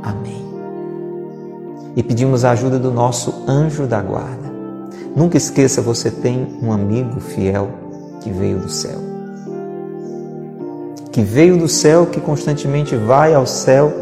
Amém. 0.03 0.43
E 1.95 2.03
pedimos 2.03 2.43
a 2.43 2.51
ajuda 2.51 2.77
do 2.77 2.91
nosso 2.91 3.43
anjo 3.47 3.87
da 3.87 4.01
guarda. 4.01 4.51
Nunca 5.15 5.37
esqueça, 5.37 5.81
você 5.81 6.11
tem 6.11 6.57
um 6.61 6.71
amigo 6.71 7.19
fiel 7.19 7.69
que 8.21 8.29
veio 8.29 8.59
do 8.59 8.69
céu. 8.69 8.99
Que 11.11 11.21
veio 11.21 11.57
do 11.57 11.69
céu, 11.69 12.07
que 12.07 12.19
constantemente 12.19 12.95
vai 12.95 13.33
ao 13.33 13.45
céu. 13.45 13.93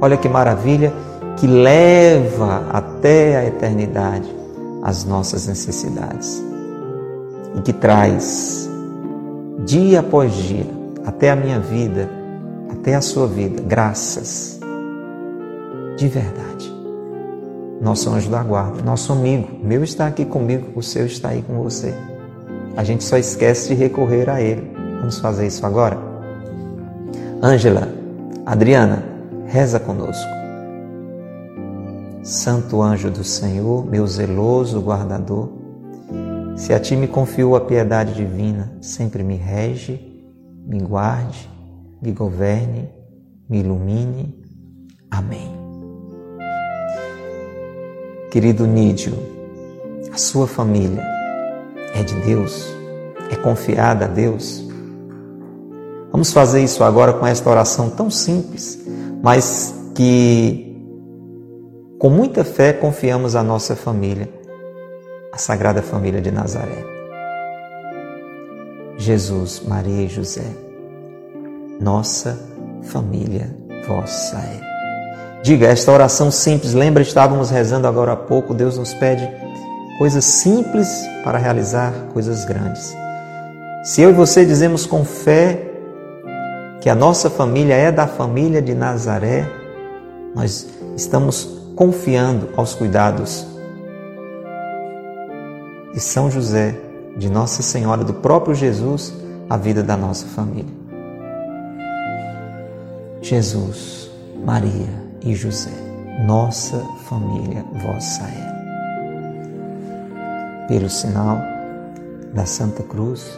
Olha 0.00 0.16
que 0.16 0.28
maravilha, 0.28 0.92
que 1.36 1.46
leva 1.46 2.64
até 2.72 3.36
a 3.36 3.46
eternidade 3.46 4.34
as 4.82 5.04
nossas 5.04 5.48
necessidades 5.48 6.42
e 7.56 7.60
que 7.60 7.72
traz 7.72 8.70
dia 9.64 10.00
após 10.00 10.32
dia 10.32 10.66
até 11.04 11.30
a 11.30 11.36
minha 11.36 11.58
vida, 11.58 12.08
até 12.70 12.94
a 12.94 13.00
sua 13.00 13.26
vida, 13.26 13.62
graças 13.66 14.55
de 15.96 16.08
verdade. 16.08 16.72
Nosso 17.80 18.10
anjo 18.10 18.30
da 18.30 18.42
guarda, 18.42 18.82
nosso 18.82 19.12
amigo, 19.12 19.48
meu 19.62 19.82
está 19.84 20.06
aqui 20.06 20.24
comigo, 20.24 20.72
o 20.74 20.82
seu 20.82 21.06
está 21.06 21.30
aí 21.30 21.42
com 21.42 21.62
você. 21.62 21.94
A 22.76 22.84
gente 22.84 23.04
só 23.04 23.16
esquece 23.16 23.68
de 23.68 23.74
recorrer 23.74 24.28
a 24.28 24.40
Ele. 24.40 24.70
Vamos 24.98 25.18
fazer 25.18 25.46
isso 25.46 25.64
agora? 25.64 25.98
Ângela, 27.42 27.88
Adriana, 28.44 29.04
reza 29.46 29.78
conosco. 29.78 30.36
Santo 32.22 32.82
anjo 32.82 33.10
do 33.10 33.22
Senhor, 33.22 33.86
meu 33.86 34.06
zeloso 34.06 34.80
guardador, 34.80 35.50
se 36.56 36.72
a 36.72 36.80
ti 36.80 36.96
me 36.96 37.06
confiou 37.06 37.54
a 37.54 37.60
piedade 37.60 38.14
divina, 38.14 38.72
sempre 38.80 39.22
me 39.22 39.36
rege, 39.36 40.00
me 40.66 40.80
guarde, 40.80 41.48
me 42.00 42.12
governe, 42.12 42.88
me 43.48 43.60
ilumine. 43.60 44.42
Amém. 45.10 45.65
Querido 48.30 48.66
Nídio, 48.66 49.14
a 50.12 50.16
sua 50.16 50.46
família, 50.46 51.02
é 51.94 52.02
de 52.02 52.14
Deus, 52.20 52.66
é 53.30 53.36
confiada 53.36 54.04
a 54.04 54.08
Deus. 54.08 54.64
Vamos 56.10 56.32
fazer 56.32 56.62
isso 56.62 56.82
agora 56.82 57.12
com 57.12 57.26
esta 57.26 57.48
oração 57.48 57.90
tão 57.90 58.10
simples, 58.10 58.78
mas 59.22 59.74
que 59.94 60.76
com 61.98 62.10
muita 62.10 62.44
fé 62.44 62.72
confiamos 62.72 63.34
a 63.34 63.42
nossa 63.42 63.74
família, 63.74 64.28
a 65.32 65.38
Sagrada 65.38 65.80
Família 65.80 66.20
de 66.20 66.30
Nazaré. 66.30 66.84
Jesus, 68.98 69.62
Maria 69.66 70.02
e 70.02 70.08
José, 70.08 70.46
nossa 71.80 72.38
família 72.82 73.54
vossa 73.86 74.36
é. 74.38 74.75
Diga 75.42 75.68
esta 75.68 75.92
oração 75.92 76.30
simples, 76.30 76.74
lembra, 76.74 77.02
estávamos 77.02 77.50
rezando 77.50 77.86
agora 77.86 78.12
há 78.12 78.16
pouco, 78.16 78.54
Deus 78.54 78.78
nos 78.78 78.92
pede 78.94 79.28
coisas 79.98 80.24
simples 80.24 80.88
para 81.24 81.38
realizar 81.38 81.92
coisas 82.12 82.44
grandes. 82.44 82.96
Se 83.84 84.02
eu 84.02 84.10
e 84.10 84.12
você 84.12 84.44
dizemos 84.44 84.86
com 84.86 85.04
fé 85.04 85.70
que 86.80 86.90
a 86.90 86.94
nossa 86.94 87.30
família 87.30 87.74
é 87.74 87.92
da 87.92 88.06
família 88.06 88.60
de 88.60 88.74
Nazaré, 88.74 89.48
nós 90.34 90.66
estamos 90.96 91.56
confiando 91.76 92.48
aos 92.56 92.74
cuidados 92.74 93.46
de 95.94 96.00
São 96.00 96.30
José, 96.30 96.74
de 97.16 97.30
Nossa 97.30 97.62
Senhora, 97.62 98.04
do 98.04 98.14
próprio 98.14 98.54
Jesus, 98.54 99.14
a 99.48 99.56
vida 99.56 99.82
da 99.82 99.96
nossa 99.96 100.26
família. 100.26 100.74
Jesus, 103.22 104.10
Maria 104.44 105.05
e 105.26 105.34
José, 105.34 105.72
nossa 106.24 106.78
família 107.08 107.64
vossa 107.82 108.22
é. 108.22 108.46
Pelo 110.68 110.88
sinal 110.88 111.38
da 112.32 112.46
Santa 112.46 112.84
Cruz, 112.84 113.36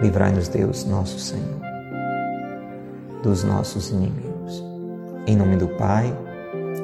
livrai-nos 0.00 0.48
Deus, 0.48 0.86
nosso 0.86 1.18
Senhor, 1.18 1.60
dos 3.22 3.44
nossos 3.44 3.90
inimigos. 3.90 4.64
Em 5.26 5.36
nome 5.36 5.56
do 5.56 5.68
Pai, 5.68 6.10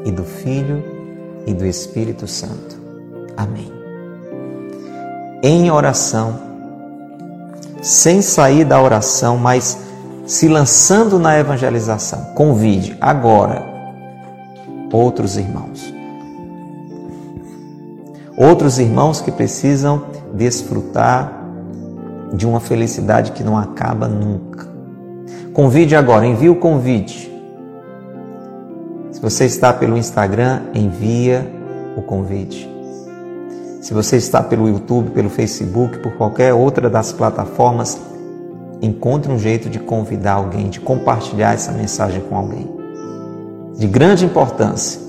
e 0.04 0.10
do 0.10 0.24
Filho, 0.24 0.84
e 1.46 1.54
do 1.54 1.64
Espírito 1.64 2.26
Santo. 2.26 2.76
Amém. 3.36 3.72
Em 5.42 5.70
oração, 5.70 6.38
sem 7.80 8.20
sair 8.20 8.66
da 8.66 8.82
oração, 8.82 9.38
mas 9.38 9.78
se 10.26 10.46
lançando 10.46 11.18
na 11.18 11.38
evangelização, 11.38 12.34
convide 12.34 12.98
agora 13.00 13.71
outros 14.92 15.36
irmãos. 15.36 15.92
Outros 18.36 18.78
irmãos 18.78 19.20
que 19.20 19.30
precisam 19.30 20.04
desfrutar 20.34 21.40
de 22.32 22.46
uma 22.46 22.60
felicidade 22.60 23.32
que 23.32 23.42
não 23.42 23.56
acaba 23.56 24.08
nunca. 24.08 24.66
Convide 25.52 25.94
agora, 25.94 26.26
envie 26.26 26.48
o 26.48 26.56
convite. 26.56 27.30
Se 29.10 29.20
você 29.20 29.44
está 29.44 29.72
pelo 29.72 29.98
Instagram, 29.98 30.62
envia 30.74 31.46
o 31.96 32.02
convite. 32.02 32.68
Se 33.82 33.92
você 33.92 34.16
está 34.16 34.42
pelo 34.42 34.68
YouTube, 34.68 35.10
pelo 35.10 35.28
Facebook, 35.28 35.98
por 35.98 36.12
qualquer 36.12 36.54
outra 36.54 36.88
das 36.88 37.12
plataformas, 37.12 38.00
encontre 38.80 39.30
um 39.30 39.38
jeito 39.38 39.68
de 39.68 39.78
convidar 39.78 40.34
alguém, 40.34 40.70
de 40.70 40.80
compartilhar 40.80 41.52
essa 41.52 41.70
mensagem 41.72 42.22
com 42.22 42.36
alguém. 42.36 42.81
De 43.78 43.86
grande 43.86 44.24
importância. 44.24 45.00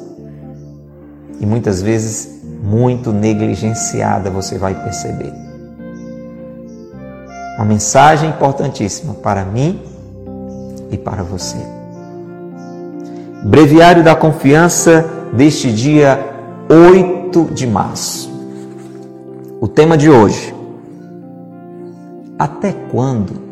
E 1.39 1.45
muitas 1.45 1.81
vezes 1.81 2.41
muito 2.63 3.11
negligenciada, 3.11 4.29
você 4.29 4.57
vai 4.57 4.73
perceber. 4.73 5.33
Uma 7.57 7.65
mensagem 7.65 8.29
importantíssima 8.29 9.13
para 9.15 9.43
mim 9.43 9.81
e 10.89 10.97
para 10.97 11.21
você. 11.23 11.57
Breviário 13.43 14.03
da 14.03 14.15
Confiança 14.15 15.05
deste 15.33 15.71
dia 15.71 16.33
8 16.69 17.53
de 17.53 17.67
março. 17.67 18.31
O 19.59 19.67
tema 19.67 19.97
de 19.97 20.09
hoje. 20.09 20.55
Até 22.39 22.71
quando? 22.91 23.42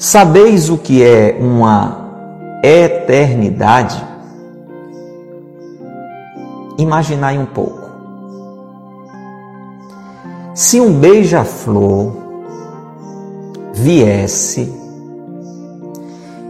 Sabeis 0.00 0.70
o 0.70 0.78
que 0.78 1.04
é 1.04 1.36
uma 1.38 2.08
eternidade? 2.64 4.02
Imaginai 6.78 7.36
um 7.36 7.44
pouco. 7.44 7.90
Se 10.54 10.80
um 10.80 10.98
beija-flor 10.98 12.14
viesse 13.74 14.74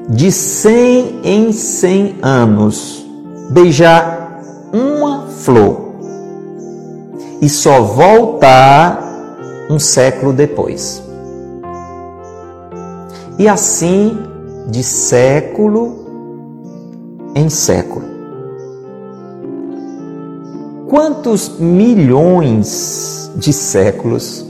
de 0.09 0.31
cem 0.31 1.21
em 1.25 1.53
cem 1.53 2.21
anos 2.23 3.05
beijar 3.51 4.43
uma 4.73 5.27
flor 5.27 5.97
e 7.43 7.49
só 7.49 7.83
voltar 7.83 9.03
um 9.69 9.81
século 9.81 10.33
depois. 10.33 11.10
E 13.40 13.48
assim 13.48 14.18
de 14.68 14.85
século 14.85 16.05
em 17.35 17.48
século. 17.48 18.05
Quantos 20.87 21.59
milhões 21.59 23.31
de 23.37 23.50
séculos 23.50 24.44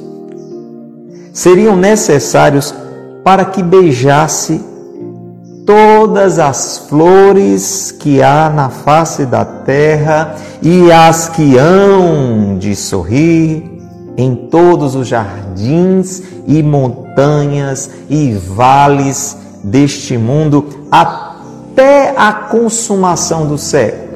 seriam 1.33 1.76
necessários 1.76 2.74
para 3.22 3.44
que 3.44 3.62
beijasse 3.62 4.61
todas 5.64 6.40
as 6.40 6.79
flores 6.88 7.92
que 7.92 8.20
há 8.20 8.50
na 8.50 8.70
face 8.70 9.24
da 9.24 9.44
terra 9.44 10.35
e 10.61 10.90
as 10.90 11.29
que 11.29 11.57
hão 11.57 12.59
de 12.59 12.74
sorrir 12.74 13.80
em 14.16 14.35
todos 14.35 14.94
os 14.94 15.09
jardins 15.09 16.23
e 16.46 16.62
montanhas 16.62 17.90
e 18.09 18.33
vales 18.33 19.37
deste 19.62 20.16
mundo 20.16 20.66
até 20.90 22.14
a 22.16 22.33
consumação 22.33 23.46
dos 23.46 23.62
séculos. 23.62 24.11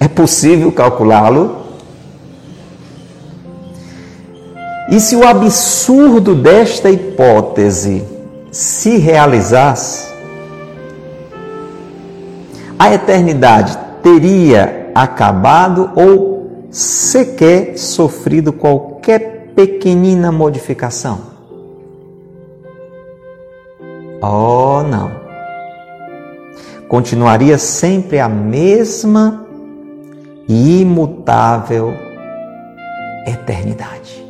É 0.00 0.08
possível 0.08 0.72
calculá-lo? 0.72 1.62
E 4.90 5.00
se 5.00 5.16
o 5.16 5.26
absurdo 5.26 6.34
desta 6.34 6.90
hipótese 6.90 8.04
se 8.50 8.98
realizasse, 8.98 10.12
a 12.78 12.92
eternidade 12.92 13.78
teria 14.02 14.81
acabado 14.94 15.90
ou 15.96 16.66
sequer 16.70 17.78
sofrido 17.78 18.52
qualquer 18.52 19.52
pequenina 19.54 20.32
modificação? 20.32 21.32
Oh, 24.20 24.82
não. 24.82 25.10
Continuaria 26.88 27.58
sempre 27.58 28.20
a 28.20 28.28
mesma 28.28 29.46
e 30.48 30.82
imutável 30.82 31.92
eternidade. 33.26 34.22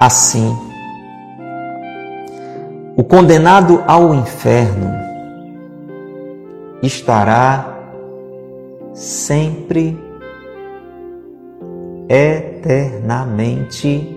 Assim, 0.00 0.54
o 2.96 3.02
condenado 3.02 3.82
ao 3.86 4.14
inferno 4.14 5.05
estará 6.82 7.74
sempre 8.94 9.98
eternamente 12.08 14.16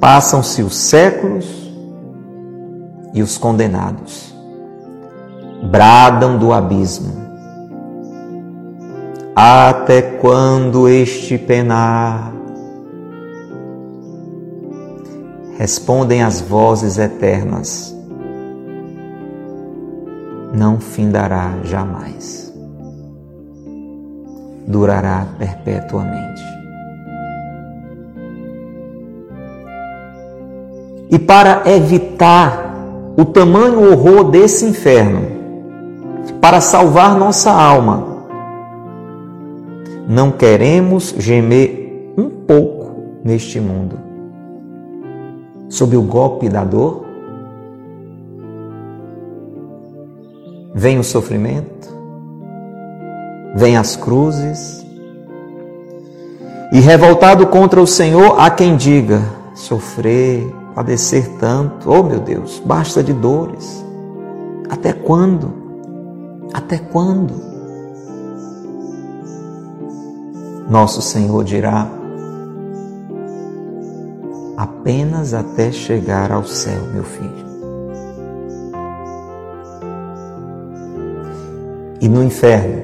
Passam-se 0.00 0.62
os 0.62 0.74
séculos 0.74 1.59
e 3.12 3.22
os 3.22 3.36
condenados 3.38 4.34
bradam 5.70 6.38
do 6.38 6.52
abismo. 6.52 7.20
Até 9.34 10.02
quando 10.02 10.88
este 10.88 11.38
penar? 11.38 12.40
respondem 15.60 16.22
as 16.22 16.40
vozes 16.40 16.96
eternas. 16.96 17.94
não 20.54 20.80
findará 20.80 21.52
jamais, 21.62 22.50
durará 24.66 25.26
perpetuamente. 25.38 26.42
E 31.10 31.18
para 31.18 31.62
evitar 31.70 32.69
o 33.16 33.24
tamanho 33.24 33.90
horror 33.90 34.30
desse 34.30 34.64
inferno, 34.64 35.22
para 36.40 36.60
salvar 36.60 37.18
nossa 37.18 37.50
alma, 37.50 38.06
não 40.08 40.30
queremos 40.30 41.14
gemer 41.18 42.12
um 42.16 42.28
pouco 42.28 43.20
neste 43.24 43.60
mundo, 43.60 43.98
sob 45.68 45.96
o 45.96 46.02
golpe 46.02 46.48
da 46.48 46.64
dor. 46.64 47.04
Vem 50.74 50.98
o 50.98 51.04
sofrimento, 51.04 51.88
vem 53.54 53.76
as 53.76 53.96
cruzes, 53.96 54.84
e 56.72 56.80
revoltado 56.80 57.46
contra 57.48 57.80
o 57.80 57.86
Senhor, 57.86 58.40
há 58.40 58.48
quem 58.50 58.76
diga: 58.76 59.20
sofrer, 59.54 60.59
padecer 60.80 61.28
tanto, 61.38 61.90
oh 61.90 62.02
meu 62.02 62.20
Deus, 62.20 62.58
basta 62.64 63.04
de 63.04 63.12
dores. 63.12 63.84
Até 64.70 64.94
quando? 64.94 65.52
Até 66.54 66.78
quando? 66.78 67.34
Nosso 70.70 71.02
Senhor 71.02 71.44
dirá: 71.44 71.86
apenas 74.56 75.34
até 75.34 75.70
chegar 75.70 76.32
ao 76.32 76.46
céu, 76.46 76.80
meu 76.94 77.04
filho. 77.04 77.50
E 82.00 82.08
no 82.08 82.24
inferno, 82.24 82.82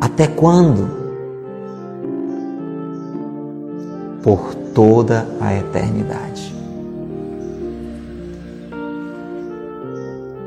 até 0.00 0.28
quando? 0.28 1.09
Por 4.22 4.54
toda 4.74 5.26
a 5.40 5.54
eternidade. 5.54 6.54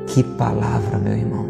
Que 0.07 0.21
palavra, 0.21 0.97
meu 0.97 1.17
irmão. 1.17 1.45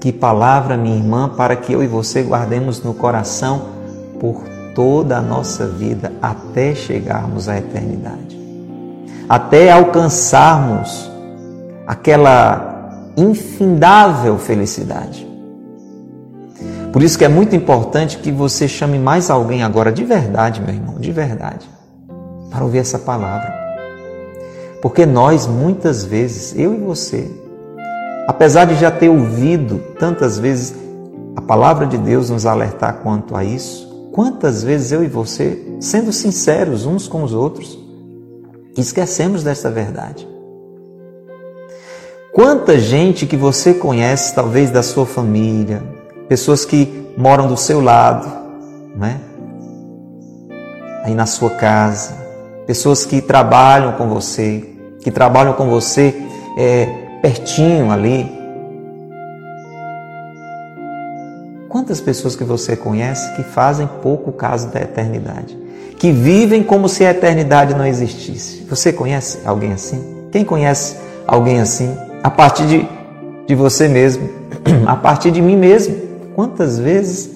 Que 0.00 0.12
palavra, 0.12 0.76
minha 0.76 0.96
irmã, 0.96 1.28
para 1.28 1.56
que 1.56 1.72
eu 1.72 1.82
e 1.82 1.86
você 1.86 2.22
guardemos 2.22 2.82
no 2.82 2.92
coração 2.92 3.68
por 4.18 4.42
toda 4.74 5.18
a 5.18 5.22
nossa 5.22 5.66
vida 5.66 6.12
até 6.20 6.74
chegarmos 6.74 7.48
à 7.48 7.58
eternidade. 7.58 8.38
Até 9.28 9.70
alcançarmos 9.70 11.10
aquela 11.86 13.12
infindável 13.16 14.38
felicidade. 14.38 15.29
Por 16.92 17.02
isso 17.04 17.16
que 17.16 17.24
é 17.24 17.28
muito 17.28 17.54
importante 17.54 18.18
que 18.18 18.32
você 18.32 18.66
chame 18.66 18.98
mais 18.98 19.30
alguém 19.30 19.62
agora 19.62 19.92
de 19.92 20.04
verdade, 20.04 20.60
meu 20.60 20.74
irmão, 20.74 20.98
de 20.98 21.12
verdade, 21.12 21.68
para 22.50 22.64
ouvir 22.64 22.78
essa 22.78 22.98
palavra. 22.98 23.54
Porque 24.82 25.06
nós, 25.06 25.46
muitas 25.46 26.04
vezes, 26.04 26.58
eu 26.58 26.74
e 26.74 26.78
você, 26.78 27.30
apesar 28.26 28.64
de 28.64 28.74
já 28.74 28.90
ter 28.90 29.08
ouvido 29.08 29.78
tantas 30.00 30.38
vezes 30.38 30.74
a 31.36 31.40
palavra 31.40 31.86
de 31.86 31.96
Deus 31.96 32.28
nos 32.28 32.44
alertar 32.44 32.94
quanto 33.02 33.36
a 33.36 33.44
isso, 33.44 34.10
quantas 34.12 34.64
vezes 34.64 34.90
eu 34.90 35.04
e 35.04 35.06
você, 35.06 35.76
sendo 35.78 36.12
sinceros 36.12 36.86
uns 36.86 37.06
com 37.06 37.22
os 37.22 37.32
outros, 37.32 37.78
esquecemos 38.76 39.44
dessa 39.44 39.70
verdade. 39.70 40.26
Quanta 42.32 42.78
gente 42.78 43.26
que 43.26 43.36
você 43.36 43.74
conhece, 43.74 44.34
talvez 44.34 44.70
da 44.70 44.82
sua 44.82 45.06
família, 45.06 45.99
pessoas 46.30 46.64
que 46.64 47.12
moram 47.16 47.48
do 47.48 47.56
seu 47.56 47.80
lado, 47.80 48.30
né? 48.94 49.18
aí 51.02 51.12
na 51.12 51.26
sua 51.26 51.50
casa, 51.50 52.14
pessoas 52.68 53.04
que 53.04 53.20
trabalham 53.20 53.94
com 53.94 54.08
você, 54.08 54.64
que 55.00 55.10
trabalham 55.10 55.54
com 55.54 55.68
você 55.68 56.14
é, 56.56 56.86
pertinho 57.20 57.90
ali. 57.90 58.30
Quantas 61.68 62.00
pessoas 62.00 62.36
que 62.36 62.44
você 62.44 62.76
conhece 62.76 63.34
que 63.34 63.42
fazem 63.42 63.88
pouco 64.00 64.30
caso 64.30 64.68
da 64.68 64.80
eternidade? 64.80 65.58
Que 65.98 66.12
vivem 66.12 66.62
como 66.62 66.88
se 66.88 67.04
a 67.04 67.10
eternidade 67.10 67.74
não 67.74 67.84
existisse. 67.84 68.64
Você 68.70 68.92
conhece 68.92 69.40
alguém 69.44 69.72
assim? 69.72 70.28
Quem 70.30 70.44
conhece 70.44 70.94
alguém 71.26 71.60
assim? 71.60 71.92
A 72.22 72.30
partir 72.30 72.68
de, 72.68 72.88
de 73.48 73.54
você 73.56 73.88
mesmo, 73.88 74.30
a 74.86 74.94
partir 74.94 75.32
de 75.32 75.42
mim 75.42 75.56
mesmo. 75.56 76.09
Quantas 76.40 76.78
vezes 76.78 77.28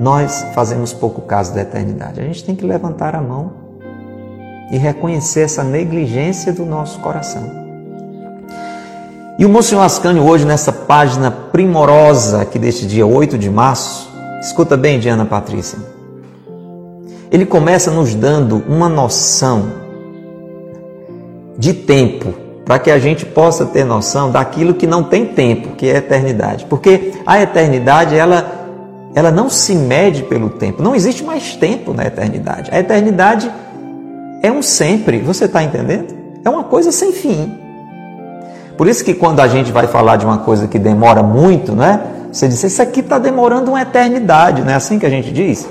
nós 0.00 0.46
fazemos 0.54 0.94
pouco 0.94 1.20
caso 1.20 1.52
da 1.52 1.60
eternidade? 1.60 2.22
A 2.22 2.24
gente 2.24 2.42
tem 2.42 2.56
que 2.56 2.64
levantar 2.64 3.14
a 3.14 3.20
mão 3.20 3.52
e 4.70 4.78
reconhecer 4.78 5.40
essa 5.40 5.62
negligência 5.62 6.54
do 6.54 6.64
nosso 6.64 7.00
coração. 7.00 7.42
E 9.38 9.44
o 9.44 9.48
Monsenhor 9.50 9.84
Ascânio, 9.84 10.26
hoje, 10.26 10.46
nessa 10.46 10.72
página 10.72 11.30
primorosa 11.30 12.40
aqui 12.40 12.58
deste 12.58 12.86
dia 12.86 13.06
8 13.06 13.36
de 13.36 13.50
março, 13.50 14.10
escuta 14.40 14.74
bem, 14.74 14.98
Diana 14.98 15.26
Patrícia, 15.26 15.78
ele 17.30 17.44
começa 17.44 17.90
nos 17.90 18.14
dando 18.14 18.64
uma 18.66 18.88
noção 18.88 19.66
de 21.58 21.74
tempo 21.74 22.32
para 22.72 22.78
que 22.78 22.90
a 22.90 22.98
gente 22.98 23.26
possa 23.26 23.66
ter 23.66 23.84
noção 23.84 24.30
daquilo 24.30 24.72
que 24.72 24.86
não 24.86 25.02
tem 25.02 25.26
tempo, 25.26 25.76
que 25.76 25.90
é 25.90 25.96
a 25.96 25.98
eternidade. 25.98 26.64
Porque 26.64 27.12
a 27.26 27.38
eternidade, 27.42 28.16
ela, 28.16 28.50
ela 29.14 29.30
não 29.30 29.50
se 29.50 29.74
mede 29.74 30.22
pelo 30.22 30.48
tempo. 30.48 30.82
Não 30.82 30.94
existe 30.94 31.22
mais 31.22 31.54
tempo 31.54 31.92
na 31.92 32.06
eternidade. 32.06 32.70
A 32.72 32.80
eternidade 32.80 33.52
é 34.42 34.50
um 34.50 34.62
sempre. 34.62 35.18
Você 35.18 35.44
está 35.44 35.62
entendendo? 35.62 36.14
É 36.42 36.48
uma 36.48 36.64
coisa 36.64 36.90
sem 36.90 37.12
fim. 37.12 37.52
Por 38.78 38.88
isso 38.88 39.04
que 39.04 39.12
quando 39.12 39.40
a 39.40 39.48
gente 39.48 39.70
vai 39.70 39.86
falar 39.86 40.16
de 40.16 40.24
uma 40.24 40.38
coisa 40.38 40.66
que 40.66 40.78
demora 40.78 41.22
muito, 41.22 41.72
né? 41.72 42.00
Você 42.32 42.48
diz, 42.48 42.64
isso 42.64 42.80
aqui 42.80 43.00
está 43.00 43.18
demorando 43.18 43.72
uma 43.72 43.82
eternidade, 43.82 44.62
não 44.62 44.70
é 44.70 44.74
assim 44.76 44.98
que 44.98 45.04
a 45.04 45.10
gente 45.10 45.30
diz? 45.30 45.68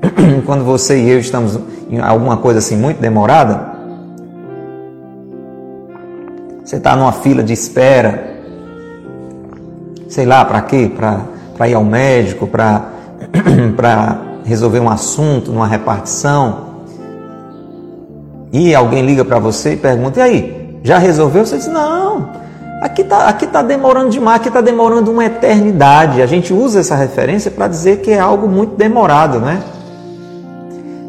Quando 0.46 0.64
você 0.64 0.98
e 0.98 1.10
eu 1.10 1.20
estamos 1.20 1.60
em 1.90 1.98
alguma 2.00 2.38
coisa 2.38 2.58
assim 2.60 2.74
muito 2.74 3.02
demorada, 3.02 3.67
você 6.68 6.76
está 6.76 6.94
numa 6.94 7.12
fila 7.12 7.42
de 7.42 7.54
espera, 7.54 8.36
sei 10.06 10.26
lá, 10.26 10.44
para 10.44 10.60
quê? 10.60 10.92
Para 11.56 11.66
ir 11.66 11.72
ao 11.72 11.82
médico, 11.82 12.46
para 12.46 12.92
resolver 14.44 14.78
um 14.78 14.90
assunto, 14.90 15.50
numa 15.50 15.66
repartição. 15.66 16.66
E 18.52 18.74
alguém 18.74 19.02
liga 19.02 19.24
para 19.24 19.38
você 19.38 19.72
e 19.72 19.76
pergunta: 19.78 20.20
e 20.20 20.22
aí, 20.22 20.78
já 20.82 20.98
resolveu? 20.98 21.46
Você 21.46 21.56
diz: 21.56 21.68
não, 21.68 22.28
aqui 22.82 23.00
está 23.00 23.28
aqui 23.30 23.46
tá 23.46 23.62
demorando 23.62 24.10
demais, 24.10 24.36
aqui 24.36 24.48
está 24.48 24.60
demorando 24.60 25.10
uma 25.10 25.24
eternidade. 25.24 26.20
A 26.20 26.26
gente 26.26 26.52
usa 26.52 26.80
essa 26.80 26.96
referência 26.96 27.50
para 27.50 27.66
dizer 27.66 28.02
que 28.02 28.10
é 28.10 28.20
algo 28.20 28.46
muito 28.46 28.76
demorado, 28.76 29.40
né? 29.40 29.62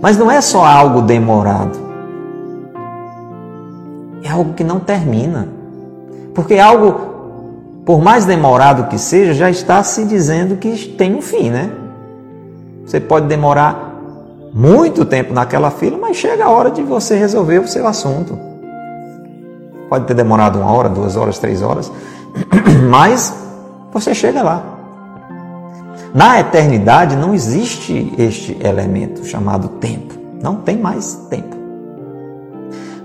Mas 0.02 0.18
não 0.18 0.32
é 0.32 0.40
só 0.40 0.64
algo 0.64 1.02
demorado 1.02 1.89
é 4.24 4.30
algo 4.30 4.54
que 4.54 4.64
não 4.64 4.80
termina. 4.80 5.48
Porque 6.34 6.58
algo, 6.58 7.82
por 7.86 8.02
mais 8.02 8.26
demorado 8.26 8.88
que 8.90 8.98
seja, 8.98 9.34
já 9.34 9.50
está 9.50 9.84
se 9.84 10.06
dizendo 10.06 10.58
que 10.58 10.88
tem 10.98 11.16
um 11.16 11.22
fim, 11.22 11.50
né? 11.50 11.72
Você 12.86 13.00
pode 13.00 13.28
demorar 13.28 13.90
muito 14.54 15.06
tempo 15.06 15.34
naquela 15.34 15.70
fila, 15.70 15.98
mas 15.98 16.18
chega 16.18 16.46
a 16.46 16.50
hora 16.50 16.72
de 16.72 16.82
você 16.82 17.16
resolver 17.16 17.60
o 17.60 17.68
seu 17.68 17.86
assunto. 17.88 18.38
Pode 19.90 20.06
ter 20.06 20.14
demorado 20.14 20.60
uma 20.60 20.72
hora, 20.72 20.90
duas 20.90 21.16
horas, 21.16 21.38
três 21.40 21.62
horas, 21.62 21.92
mas 22.90 23.34
você 23.92 24.14
chega 24.14 24.42
lá. 24.42 24.64
Na 26.14 26.40
eternidade 26.40 27.16
não 27.16 27.34
existe 27.34 28.14
este 28.18 28.58
elemento 28.62 29.26
chamado 29.26 29.68
tempo. 29.68 30.16
Não 30.42 30.56
tem 30.56 30.78
mais 30.78 31.14
tempo. 31.30 31.59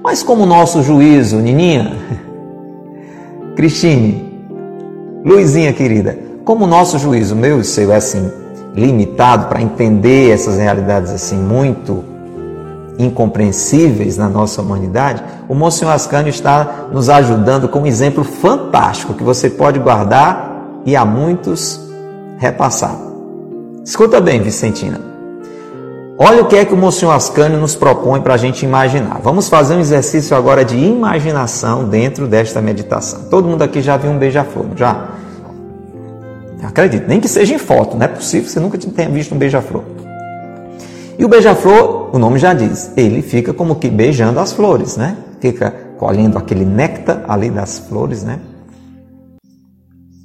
Mas 0.05 0.23
como 0.23 0.45
nosso 0.45 0.83
juízo, 0.83 1.38
Nininha, 1.38 1.97
Cristine, 3.57 4.47
Luizinha 5.25 5.73
querida, 5.73 6.19
como 6.45 6.67
nosso 6.67 6.99
juízo, 6.99 7.35
meu 7.35 7.59
e 7.59 7.64
seu, 7.64 7.90
é 7.90 7.97
assim, 7.97 8.31
limitado 8.75 9.47
para 9.47 9.62
entender 9.62 10.31
essas 10.31 10.59
realidades 10.59 11.11
assim 11.11 11.38
muito 11.38 12.05
incompreensíveis 12.99 14.19
na 14.19 14.29
nossa 14.29 14.61
humanidade, 14.61 15.25
o 15.49 15.55
Monsenhor 15.55 15.95
Ascânio 15.95 16.29
está 16.29 16.88
nos 16.93 17.09
ajudando 17.09 17.67
com 17.67 17.81
um 17.81 17.87
exemplo 17.87 18.23
fantástico 18.23 19.14
que 19.14 19.23
você 19.23 19.49
pode 19.49 19.79
guardar 19.79 20.83
e 20.85 20.95
a 20.95 21.05
muitos 21.07 21.81
repassar. 22.37 22.95
Escuta 23.83 24.21
bem, 24.21 24.43
Vicentina. 24.43 25.13
Olha 26.16 26.42
o 26.42 26.46
que 26.46 26.55
é 26.55 26.64
que 26.64 26.72
o 26.72 26.77
Monsenhor 26.77 27.12
Ascânio 27.12 27.59
nos 27.59 27.74
propõe 27.74 28.20
para 28.20 28.35
a 28.35 28.37
gente 28.37 28.64
imaginar. 28.64 29.18
Vamos 29.20 29.48
fazer 29.48 29.74
um 29.74 29.81
exercício 29.81 30.37
agora 30.37 30.64
de 30.64 30.77
imaginação 30.77 31.88
dentro 31.88 32.29
desta 32.29 32.62
meditação. 32.62 33.24
Todo 33.29 33.48
mundo 33.48 33.62
aqui 33.62 33.83
já 33.83 33.96
viu 33.96 34.12
um 34.12 34.18
beija-flor, 34.18 34.66
já? 34.77 35.09
Acredito, 36.62 37.09
nem 37.09 37.20
que 37.20 37.27
seja 37.29 37.55
em 37.55 37.59
foto, 37.59 37.96
não 37.96 38.05
é 38.05 38.09
possível 38.09 38.48
você 38.48 38.61
nunca 38.61 38.79
tenha 38.79 39.09
visto 39.09 39.35
um 39.35 39.38
beija-flor. 39.38 39.83
E 41.18 41.24
o 41.24 41.29
beija-flor, 41.29 42.14
o 42.14 42.18
nome 42.18 42.38
já 42.38 42.55
diz, 42.55 42.92
ele 42.96 43.20
fica 43.20 43.53
como 43.53 43.74
que 43.74 43.90
beijando 43.90 44.38
as 44.38 44.53
flores, 44.53 44.96
né? 44.96 45.16
Fica 45.40 45.74
colhendo 45.98 46.38
aquele 46.38 46.64
néctar 46.64 47.24
ali 47.29 47.50
das 47.50 47.81
flores, 47.81 48.22
né? 48.22 48.38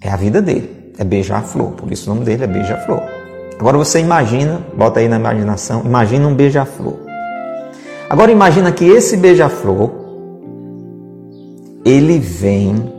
É 0.02 0.10
a 0.10 0.16
vida 0.16 0.40
dele, 0.40 0.94
é 1.00 1.04
beijar 1.04 1.40
a 1.40 1.44
flor, 1.44 1.72
por 1.72 1.92
isso 1.92 2.10
o 2.10 2.14
nome 2.14 2.26
dele 2.26 2.44
é 2.44 2.48
beija-flor. 2.48 3.19
Agora 3.60 3.78
você 3.78 4.00
imagina, 4.00 4.62
bota 4.74 5.02
aí 5.02 5.10
na 5.10 5.18
imaginação, 5.18 5.82
imagina 5.84 6.26
um 6.26 6.34
beija-flor. 6.34 6.96
Agora 8.10 8.32
imagina 8.32 8.72
que 8.72 8.86
esse 8.86 9.18
beija-flor 9.18 9.92
ele 11.84 12.20
vem 12.20 12.94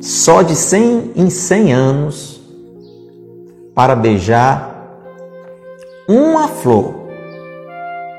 só 0.00 0.42
de 0.42 0.54
100 0.54 1.12
em 1.16 1.28
100 1.28 1.72
anos 1.72 2.40
para 3.74 3.96
beijar 3.96 5.02
uma 6.08 6.46
flor. 6.46 6.94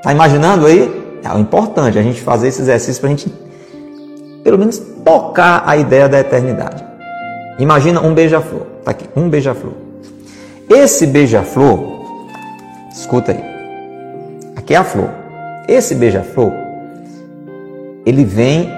Tá 0.02 0.12
imaginando 0.12 0.66
aí? 0.66 1.18
É 1.24 1.38
importante 1.38 1.98
a 1.98 2.02
gente 2.02 2.20
fazer 2.20 2.48
esse 2.48 2.60
exercício 2.60 3.00
para 3.00 3.08
a 3.08 3.10
gente, 3.10 3.32
pelo 4.44 4.58
menos, 4.58 4.78
tocar 5.02 5.62
a 5.66 5.78
ideia 5.78 6.08
da 6.08 6.20
eternidade. 6.20 6.84
Imagina 7.58 8.02
um 8.02 8.12
beija-flor. 8.12 8.77
Tá 8.84 8.92
aqui, 8.92 9.08
um 9.16 9.28
beija-flor. 9.28 9.74
Esse 10.68 11.06
beija-flor, 11.06 11.78
escuta 12.92 13.32
aí. 13.32 13.42
Aqui 14.56 14.74
é 14.74 14.76
a 14.76 14.84
flor. 14.84 15.10
Esse 15.66 15.94
beija-flor, 15.94 16.52
ele 18.04 18.24
vem 18.24 18.70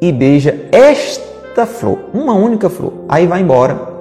e 0.00 0.12
beija 0.12 0.68
esta 0.72 1.64
flor, 1.64 1.98
uma 2.12 2.34
única 2.34 2.68
flor. 2.68 2.92
Aí 3.08 3.26
vai 3.26 3.40
embora. 3.40 3.92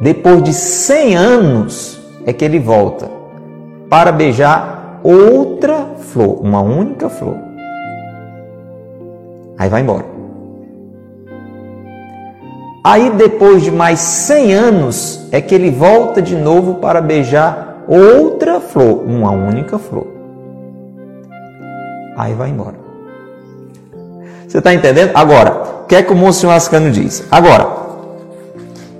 Depois 0.00 0.42
de 0.42 0.52
100 0.52 1.16
anos 1.16 2.00
é 2.24 2.32
que 2.32 2.44
ele 2.44 2.58
volta 2.58 3.10
para 3.88 4.12
beijar 4.12 5.00
outra 5.02 5.86
flor, 5.98 6.40
uma 6.42 6.60
única 6.60 7.08
flor. 7.08 7.36
Aí 9.58 9.68
vai 9.68 9.80
embora. 9.80 10.17
Aí, 12.82 13.10
depois 13.10 13.62
de 13.62 13.70
mais 13.70 13.98
100 13.98 14.54
anos, 14.54 15.28
é 15.32 15.40
que 15.40 15.54
ele 15.54 15.70
volta 15.70 16.22
de 16.22 16.36
novo 16.36 16.76
para 16.76 17.00
beijar 17.00 17.84
outra 17.88 18.60
flor, 18.60 19.02
uma 19.04 19.30
única 19.30 19.78
flor. 19.78 20.06
Aí 22.16 22.34
vai 22.34 22.50
embora. 22.50 22.76
Você 24.46 24.58
está 24.58 24.72
entendendo? 24.72 25.10
Agora, 25.14 25.82
o 25.82 25.86
que 25.86 25.94
é 25.96 26.02
que 26.02 26.12
o 26.12 26.16
Monsenhor 26.16 26.54
Ascano 26.54 26.90
diz? 26.90 27.24
Agora, 27.30 27.68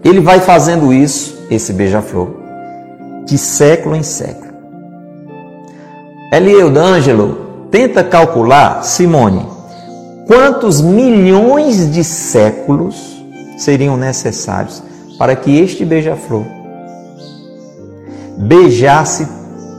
ele 0.05 0.21
vai 0.21 0.41
fazendo 0.41 0.93
isso, 0.93 1.47
esse 1.51 1.73
beija-flor, 1.73 2.31
de 3.25 3.39
século 3.39 3.97
em 3.97 4.03
século. 4.03 4.49
Eliel 6.33 6.71
D'Angelo 6.71 7.67
tenta 7.71 8.05
calcular, 8.05 8.83
Simone, 8.83 9.47
quantos 10.27 10.81
milhões 10.81 11.91
de 11.91 12.05
séculos 12.05 13.18
seriam 13.59 13.97
necessários 13.97 14.83
para 15.19 15.35
que 15.37 15.59
este 15.59 15.85
beija-flor 15.85 16.45
beijasse 18.39 19.27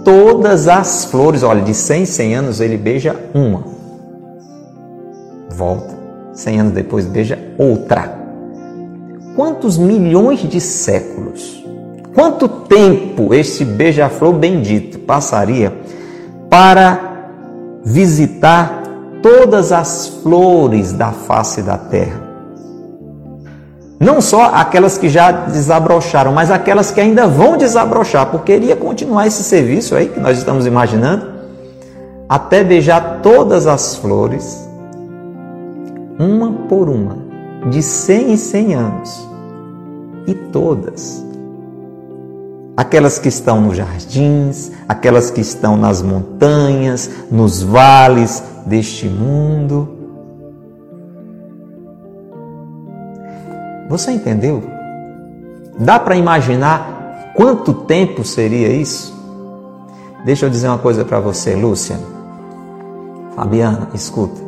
todas 0.04 0.68
as 0.68 1.06
flores. 1.06 1.42
Olha, 1.42 1.62
de 1.62 1.74
100 1.74 2.02
em 2.02 2.06
100 2.06 2.36
anos 2.36 2.60
ele 2.60 2.78
beija 2.78 3.16
uma. 3.34 3.64
Volta. 5.50 5.98
100 6.34 6.60
anos 6.60 6.74
depois 6.74 7.06
beija 7.06 7.40
outra. 7.58 8.18
Quantos 9.36 9.78
milhões 9.78 10.42
de 10.42 10.60
séculos? 10.60 11.64
Quanto 12.14 12.50
tempo 12.50 13.34
este 13.34 13.64
beija-flor 13.64 14.34
bendito 14.34 15.00
passaria 15.00 15.74
para 16.50 17.30
visitar 17.84 18.84
todas 19.22 19.72
as 19.72 20.08
flores 20.22 20.92
da 20.92 21.12
face 21.12 21.62
da 21.62 21.78
terra? 21.78 22.19
Não 24.00 24.22
só 24.22 24.46
aquelas 24.54 24.98
que 24.98 25.10
já 25.10 25.30
desabrocharam, 25.30 26.32
mas 26.32 26.50
aquelas 26.50 26.90
que 26.90 27.02
ainda 27.02 27.28
vão 27.28 27.58
desabrochar, 27.58 28.28
porque 28.28 28.56
iria 28.56 28.76
continuar 28.76 29.28
esse 29.28 29.44
serviço 29.44 29.94
aí 29.94 30.08
que 30.08 30.20
nós 30.22 30.38
estamos 30.38 30.66
imaginando, 30.66 31.28
até 32.28 32.64
beijar 32.64 33.20
todas 33.22 33.68
as 33.68 33.96
flores, 33.98 34.66
uma 36.18 36.50
por 36.70 36.88
uma, 36.88 37.18
de 37.70 37.84
100 37.84 38.32
em 38.32 38.38
100 38.38 38.76
anos, 38.76 39.28
e 40.26 40.34
todas. 40.34 41.26
Aquelas 42.78 43.20
que 43.20 43.28
estão 43.28 43.60
nos 43.60 43.76
jardins, 43.76 44.72
aquelas 44.88 45.30
que 45.30 45.42
estão 45.42 45.76
nas 45.76 46.02
montanhas, 46.02 47.10
nos 47.30 47.62
vales 47.62 48.42
deste 48.66 49.10
mundo 49.10 49.99
Você 53.90 54.12
entendeu? 54.12 54.62
Dá 55.80 55.98
para 55.98 56.16
imaginar 56.16 57.32
quanto 57.36 57.74
tempo 57.74 58.24
seria 58.24 58.70
isso? 58.70 59.18
Deixa 60.24 60.46
eu 60.46 60.50
dizer 60.50 60.68
uma 60.68 60.78
coisa 60.78 61.04
para 61.04 61.20
você, 61.20 61.56
Lúcia. 61.56 61.98
Fabiana, 63.36 63.90
escuta. 63.96 64.40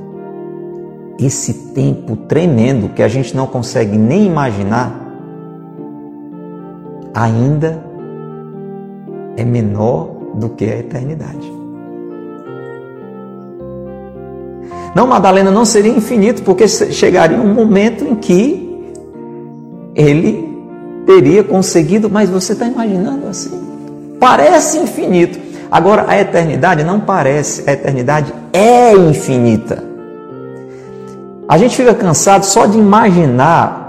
Esse 1.17 1.53
tempo 1.73 2.15
tremendo 2.15 2.89
que 2.89 3.01
a 3.01 3.07
gente 3.07 3.35
não 3.35 3.47
consegue 3.47 3.97
nem 3.97 4.27
imaginar, 4.27 4.93
ainda 7.13 7.83
é 9.35 9.43
menor 9.43 10.09
do 10.35 10.49
que 10.49 10.65
a 10.65 10.77
eternidade. 10.77 11.51
Não, 14.93 15.07
Madalena, 15.07 15.49
não 15.49 15.63
seria 15.63 15.91
infinito, 15.91 16.43
porque 16.43 16.67
chegaria 16.67 17.39
um 17.39 17.53
momento 17.53 18.03
em 18.03 18.15
que 18.15 18.60
ele 19.95 20.49
teria 21.05 21.43
conseguido, 21.43 22.09
mas 22.09 22.29
você 22.29 22.53
está 22.53 22.65
imaginando 22.65 23.27
assim? 23.27 23.59
Parece 24.19 24.77
infinito. 24.77 25.39
Agora, 25.69 26.05
a 26.07 26.19
eternidade 26.19 26.83
não 26.83 26.99
parece, 26.99 27.69
a 27.69 27.73
eternidade 27.73 28.33
é 28.53 28.93
infinita. 28.93 29.83
A 31.47 31.57
gente 31.57 31.75
fica 31.75 31.93
cansado 31.93 32.43
só 32.45 32.65
de 32.65 32.77
imaginar 32.77 33.81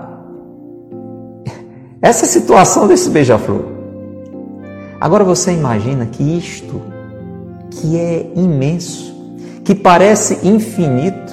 essa 2.01 2.27
situação 2.27 2.88
desse 2.88 3.09
beija-flor. 3.11 3.67
Agora 5.01 5.23
você 5.23 5.53
imagina 5.53 6.07
que 6.07 6.23
isto, 6.23 6.83
que 7.71 7.97
é 7.97 8.31
imenso, 8.35 9.15
que 9.65 9.75
parece 9.75 10.47
infinito, 10.47 11.32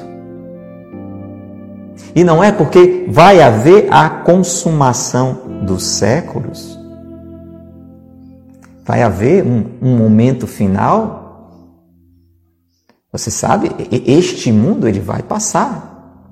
e 2.20 2.24
não 2.24 2.44
é 2.44 2.52
porque 2.52 3.06
vai 3.08 3.42
haver 3.42 3.88
a 3.90 4.10
consumação 4.10 5.64
dos 5.66 5.84
séculos? 5.84 6.78
Vai 8.84 9.04
haver 9.04 9.42
um, 9.42 9.64
um 9.82 9.96
momento 9.96 10.46
final? 10.46 11.80
Você 13.10 13.32
sabe, 13.32 13.72
este 14.06 14.52
mundo 14.52 14.86
ele 14.86 15.00
vai 15.00 15.24
passar. 15.24 16.28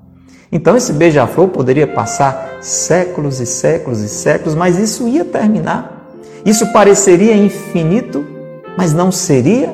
Então 0.52 0.76
esse 0.76 0.92
beija-flor 0.92 1.48
poderia 1.48 1.86
passar 1.86 2.58
séculos 2.60 3.40
e 3.40 3.46
séculos 3.46 4.00
e 4.02 4.10
séculos, 4.10 4.54
mas 4.54 4.78
isso 4.78 5.08
ia 5.08 5.24
terminar. 5.24 6.06
Isso 6.44 6.70
pareceria 6.70 7.34
infinito, 7.34 8.26
mas 8.76 8.92
não 8.92 9.10
seria. 9.10 9.72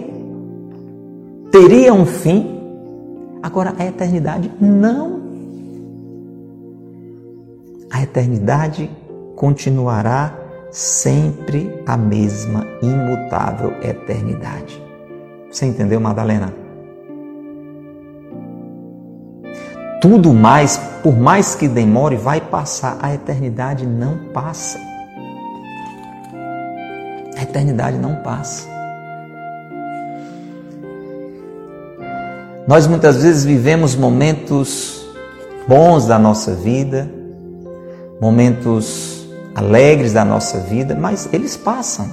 Teria 1.51 1.93
um 1.93 2.07
fim. 2.07 2.61
Agora 3.43 3.75
a 3.77 3.85
eternidade 3.85 4.49
não 4.61 5.24
eternidade 8.15 8.89
continuará 9.35 10.33
sempre 10.71 11.83
a 11.85 11.97
mesma 11.97 12.65
imutável 12.81 13.73
eternidade. 13.83 14.81
Você 15.51 15.67
entendeu, 15.67 16.01
Madalena? 16.01 16.55
Tudo 20.01 20.33
mais, 20.33 20.77
por 21.03 21.17
mais 21.17 21.57
que 21.57 21.67
demore, 21.67 22.15
vai 22.17 22.41
passar. 22.41 22.99
A 23.03 23.13
eternidade 23.13 23.85
não 23.85 24.17
passa. 24.33 24.79
A 27.37 27.43
eternidade 27.43 27.99
não 27.99 28.17
passa. 28.17 28.69
Nós 32.69 32.87
muitas 32.87 33.23
vezes 33.23 33.45
vivemos 33.45 33.97
momentos 33.97 35.05
bons 35.67 36.07
da 36.07 36.19
nossa 36.19 36.55
vida, 36.55 37.11
momentos 38.21 39.27
alegres 39.55 40.13
da 40.13 40.25
nossa 40.25 40.59
vida, 40.59 40.97
mas 40.99 41.29
eles 41.33 41.57
passam. 41.57 42.07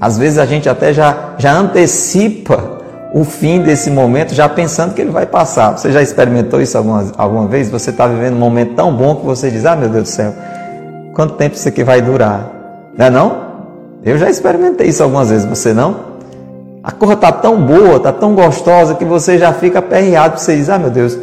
Às 0.00 0.16
vezes 0.16 0.38
a 0.38 0.46
gente 0.46 0.68
até 0.68 0.92
já, 0.92 1.34
já 1.38 1.52
antecipa 1.52 2.78
o 3.12 3.24
fim 3.24 3.60
desse 3.60 3.90
momento, 3.90 4.34
já 4.34 4.48
pensando 4.48 4.94
que 4.94 5.00
ele 5.00 5.10
vai 5.10 5.26
passar. 5.26 5.76
Você 5.76 5.90
já 5.90 6.00
experimentou 6.00 6.60
isso 6.60 6.78
alguma, 6.78 7.12
alguma 7.18 7.46
vez? 7.46 7.68
Você 7.68 7.90
está 7.90 8.06
vivendo 8.06 8.34
um 8.34 8.38
momento 8.38 8.74
tão 8.74 8.94
bom 8.94 9.16
que 9.16 9.26
você 9.26 9.50
diz: 9.50 9.66
Ah, 9.66 9.76
meu 9.76 9.88
Deus 9.88 10.04
do 10.04 10.08
céu, 10.08 10.32
quanto 11.14 11.34
tempo 11.34 11.56
isso 11.56 11.68
aqui 11.68 11.84
vai 11.84 12.00
durar? 12.00 12.50
Não 12.96 13.06
é 13.06 13.10
não? 13.10 13.50
Eu 14.02 14.16
já 14.16 14.30
experimentei 14.30 14.88
isso 14.88 15.02
algumas 15.02 15.28
vezes, 15.28 15.44
você 15.44 15.74
não? 15.74 16.10
A 16.82 16.90
cor 16.90 17.12
está 17.12 17.30
tão 17.30 17.60
boa, 17.60 17.96
está 17.96 18.12
tão 18.12 18.34
gostosa 18.34 18.94
que 18.94 19.04
você 19.04 19.36
já 19.36 19.52
fica 19.52 19.80
aperreado, 19.80 20.40
você 20.40 20.56
diz, 20.56 20.70
ah 20.70 20.78
meu 20.78 20.88
Deus, 20.88 21.18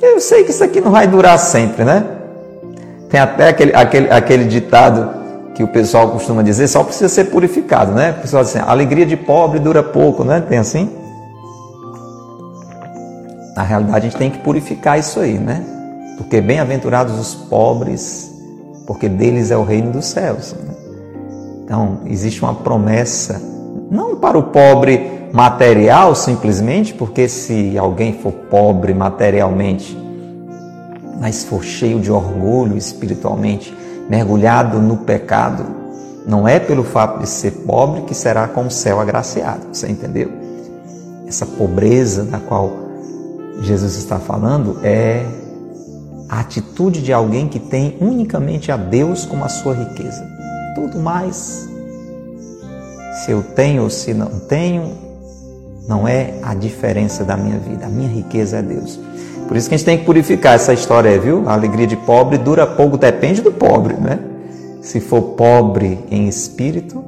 eu 0.00 0.18
sei 0.20 0.42
que 0.42 0.50
isso 0.50 0.64
aqui 0.64 0.80
não 0.80 0.90
vai 0.90 1.06
durar 1.06 1.38
sempre, 1.38 1.84
né? 1.84 2.02
Tem 3.08 3.20
até 3.20 3.48
aquele, 3.48 3.74
aquele, 3.74 4.10
aquele 4.10 4.44
ditado 4.44 5.16
que 5.54 5.62
o 5.62 5.68
pessoal 5.68 6.10
costuma 6.10 6.42
dizer, 6.42 6.68
só 6.68 6.84
precisa 6.84 7.08
ser 7.08 7.26
purificado, 7.26 7.92
né? 7.92 8.14
O 8.18 8.20
pessoal 8.20 8.42
diz 8.42 8.54
assim, 8.54 8.68
alegria 8.68 9.06
de 9.06 9.16
pobre 9.16 9.58
dura 9.58 9.82
pouco, 9.82 10.22
né? 10.22 10.40
Tem 10.46 10.58
assim? 10.58 10.90
Na 13.56 13.62
realidade, 13.62 13.96
a 13.96 14.00
gente 14.00 14.16
tem 14.16 14.30
que 14.30 14.38
purificar 14.38 14.98
isso 14.98 15.18
aí, 15.18 15.38
né? 15.38 15.64
Porque 16.18 16.42
bem-aventurados 16.42 17.18
os 17.18 17.34
pobres, 17.34 18.30
porque 18.86 19.08
deles 19.08 19.50
é 19.50 19.56
o 19.56 19.62
reino 19.62 19.92
dos 19.92 20.04
céus. 20.04 20.54
Né? 20.54 20.74
Então, 21.64 22.00
existe 22.04 22.42
uma 22.42 22.54
promessa, 22.54 23.40
não 23.90 24.16
para 24.16 24.36
o 24.36 24.42
pobre 24.42 25.10
material 25.32 26.14
simplesmente, 26.14 26.92
porque 26.92 27.28
se 27.28 27.76
alguém 27.78 28.12
for 28.12 28.32
pobre 28.32 28.92
materialmente, 28.92 29.96
mas 31.20 31.44
for 31.44 31.62
cheio 31.62 32.00
de 32.00 32.10
orgulho 32.10 32.76
espiritualmente, 32.76 33.76
mergulhado 34.08 34.78
no 34.78 34.98
pecado, 34.98 35.64
não 36.26 36.46
é 36.46 36.58
pelo 36.58 36.82
fato 36.82 37.20
de 37.20 37.28
ser 37.28 37.52
pobre 37.66 38.02
que 38.02 38.14
será 38.14 38.48
com 38.48 38.66
o 38.66 38.70
céu 38.70 39.00
agraciado. 39.00 39.66
Você 39.72 39.88
entendeu? 39.88 40.30
Essa 41.26 41.46
pobreza 41.46 42.24
da 42.24 42.38
qual 42.38 42.72
Jesus 43.60 43.96
está 43.96 44.18
falando 44.18 44.78
é 44.82 45.24
a 46.28 46.40
atitude 46.40 47.02
de 47.02 47.12
alguém 47.12 47.48
que 47.48 47.60
tem 47.60 47.96
unicamente 48.00 48.72
a 48.72 48.76
Deus 48.76 49.24
como 49.24 49.44
a 49.44 49.48
sua 49.48 49.74
riqueza. 49.74 50.26
Tudo 50.74 50.98
mais, 50.98 51.68
se 53.24 53.30
eu 53.30 53.42
tenho 53.42 53.84
ou 53.84 53.90
se 53.90 54.12
não 54.12 54.40
tenho, 54.40 54.92
não 55.88 56.06
é 56.06 56.34
a 56.42 56.54
diferença 56.54 57.24
da 57.24 57.36
minha 57.36 57.58
vida. 57.58 57.86
A 57.86 57.88
minha 57.88 58.08
riqueza 58.08 58.58
é 58.58 58.62
Deus. 58.62 58.98
Por 59.46 59.56
isso 59.56 59.68
que 59.68 59.74
a 59.74 59.78
gente 59.78 59.86
tem 59.86 59.98
que 59.98 60.04
purificar 60.04 60.54
essa 60.54 60.72
história, 60.72 61.18
viu? 61.18 61.48
A 61.48 61.52
alegria 61.52 61.86
de 61.86 61.96
pobre 61.96 62.36
dura 62.36 62.66
pouco, 62.66 62.96
depende 62.96 63.40
do 63.40 63.52
pobre, 63.52 63.94
né? 63.94 64.18
Se 64.80 65.00
for 65.00 65.22
pobre 65.22 66.04
em 66.10 66.28
espírito, 66.28 67.04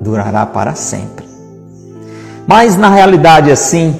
durará 0.00 0.46
para 0.46 0.74
sempre. 0.74 1.26
Mas 2.46 2.76
na 2.76 2.88
realidade 2.88 3.50
assim, 3.50 3.96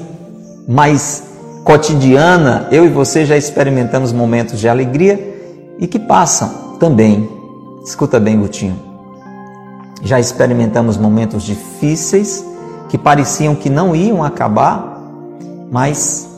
mais 0.68 1.24
cotidiana, 1.64 2.68
eu 2.70 2.84
e 2.84 2.88
você 2.88 3.24
já 3.26 3.36
experimentamos 3.36 4.12
momentos 4.12 4.60
de 4.60 4.68
alegria 4.68 5.34
e 5.80 5.86
que 5.86 5.98
passam 5.98 6.76
também. 6.78 7.28
Escuta 7.84 8.20
bem, 8.20 8.38
Gutinho. 8.38 8.78
Já 10.02 10.20
experimentamos 10.20 10.96
momentos 10.96 11.42
difíceis 11.42 12.44
que 12.88 12.96
pareciam 12.96 13.54
que 13.54 13.68
não 13.68 13.96
iam 13.96 14.22
acabar, 14.22 14.95
mas 15.70 16.28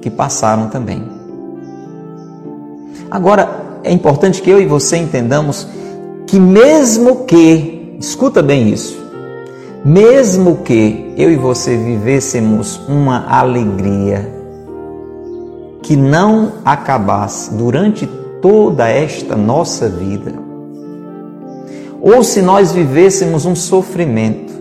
que 0.00 0.10
passaram 0.10 0.68
também. 0.68 1.02
Agora, 3.10 3.80
é 3.82 3.92
importante 3.92 4.42
que 4.42 4.50
eu 4.50 4.60
e 4.60 4.66
você 4.66 4.96
entendamos 4.96 5.66
que 6.26 6.38
mesmo 6.38 7.24
que, 7.24 7.96
escuta 7.98 8.42
bem 8.42 8.68
isso, 8.68 8.98
mesmo 9.84 10.56
que 10.58 11.14
eu 11.16 11.30
e 11.30 11.36
você 11.36 11.76
vivêssemos 11.76 12.80
uma 12.88 13.26
alegria 13.28 14.30
que 15.82 15.96
não 15.96 16.52
acabasse 16.64 17.54
durante 17.54 18.06
toda 18.42 18.88
esta 18.88 19.36
nossa 19.36 19.88
vida, 19.88 20.34
ou 22.00 22.22
se 22.22 22.42
nós 22.42 22.72
vivêssemos 22.72 23.46
um 23.46 23.54
sofrimento 23.54 24.52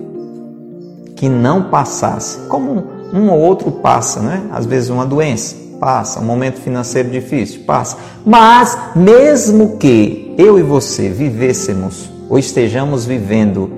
que 1.15 1.27
não 1.27 1.63
passasse, 1.63 2.39
como 2.47 2.96
um 3.13 3.29
ou 3.29 3.39
outro 3.39 3.71
passa, 3.71 4.21
né? 4.21 4.43
Às 4.51 4.65
vezes 4.65 4.89
uma 4.89 5.05
doença 5.05 5.55
passa, 5.79 6.19
um 6.19 6.25
momento 6.25 6.59
financeiro 6.59 7.09
difícil 7.09 7.61
passa, 7.61 7.97
mas 8.25 8.77
mesmo 8.95 9.77
que 9.77 10.33
eu 10.37 10.57
e 10.57 10.63
você 10.63 11.09
vivêssemos 11.09 12.09
ou 12.29 12.37
estejamos 12.37 13.05
vivendo 13.05 13.71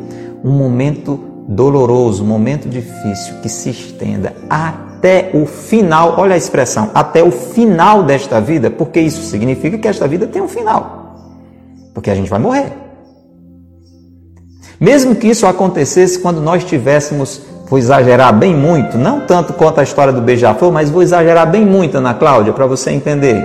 um 0.43 0.51
momento 0.51 1.19
doloroso, 1.47 2.23
momento 2.23 2.69
difícil 2.69 3.35
que 3.41 3.49
se 3.49 3.69
estenda 3.69 4.35
até 4.49 5.31
o 5.33 5.45
final, 5.45 6.15
olha 6.17 6.35
a 6.35 6.37
expressão, 6.37 6.91
até 6.93 7.23
o 7.23 7.31
final 7.31 8.03
desta 8.03 8.39
vida, 8.39 8.69
porque 8.69 8.99
isso 8.99 9.23
significa 9.23 9.77
que 9.77 9.87
esta 9.87 10.07
vida 10.07 10.27
tem 10.27 10.41
um 10.41 10.47
final. 10.47 11.15
Porque 11.93 12.11
a 12.11 12.15
gente 12.15 12.29
vai 12.29 12.39
morrer. 12.39 12.71
Mesmo 14.79 15.15
que 15.15 15.27
isso 15.27 15.45
acontecesse 15.45 16.19
quando 16.19 16.39
nós 16.39 16.63
tivéssemos, 16.63 17.41
vou 17.69 17.77
exagerar 17.77 18.33
bem 18.33 18.55
muito, 18.55 18.97
não 18.97 19.21
tanto 19.21 19.53
quanto 19.53 19.79
a 19.79 19.83
história 19.83 20.11
do 20.11 20.21
beija-flor, 20.21 20.71
mas 20.71 20.89
vou 20.89 21.01
exagerar 21.01 21.49
bem 21.49 21.65
muito, 21.65 21.97
Ana 21.97 22.13
Cláudia, 22.13 22.53
para 22.53 22.65
você 22.65 22.91
entender. 22.91 23.41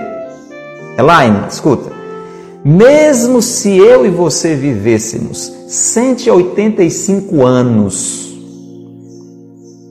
Elaine, 0.98 1.44
escuta. 1.48 1.92
Mesmo 2.64 3.42
se 3.42 3.76
eu 3.76 4.06
e 4.06 4.10
você 4.10 4.54
vivêssemos 4.54 5.52
185 5.68 7.44
anos 7.44 8.32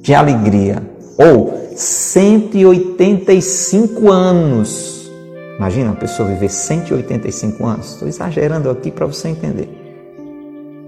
de 0.01 0.13
alegria, 0.13 0.81
ou 1.17 1.69
185 1.75 4.11
anos. 4.11 5.11
Imagina 5.57 5.91
uma 5.91 5.95
pessoa 5.95 6.27
viver 6.27 6.49
185 6.49 7.65
anos. 7.65 7.93
Estou 7.93 8.07
exagerando 8.07 8.69
aqui 8.69 8.91
para 8.91 9.05
você 9.05 9.29
entender. 9.29 9.69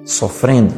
Sofrendo. 0.04 0.74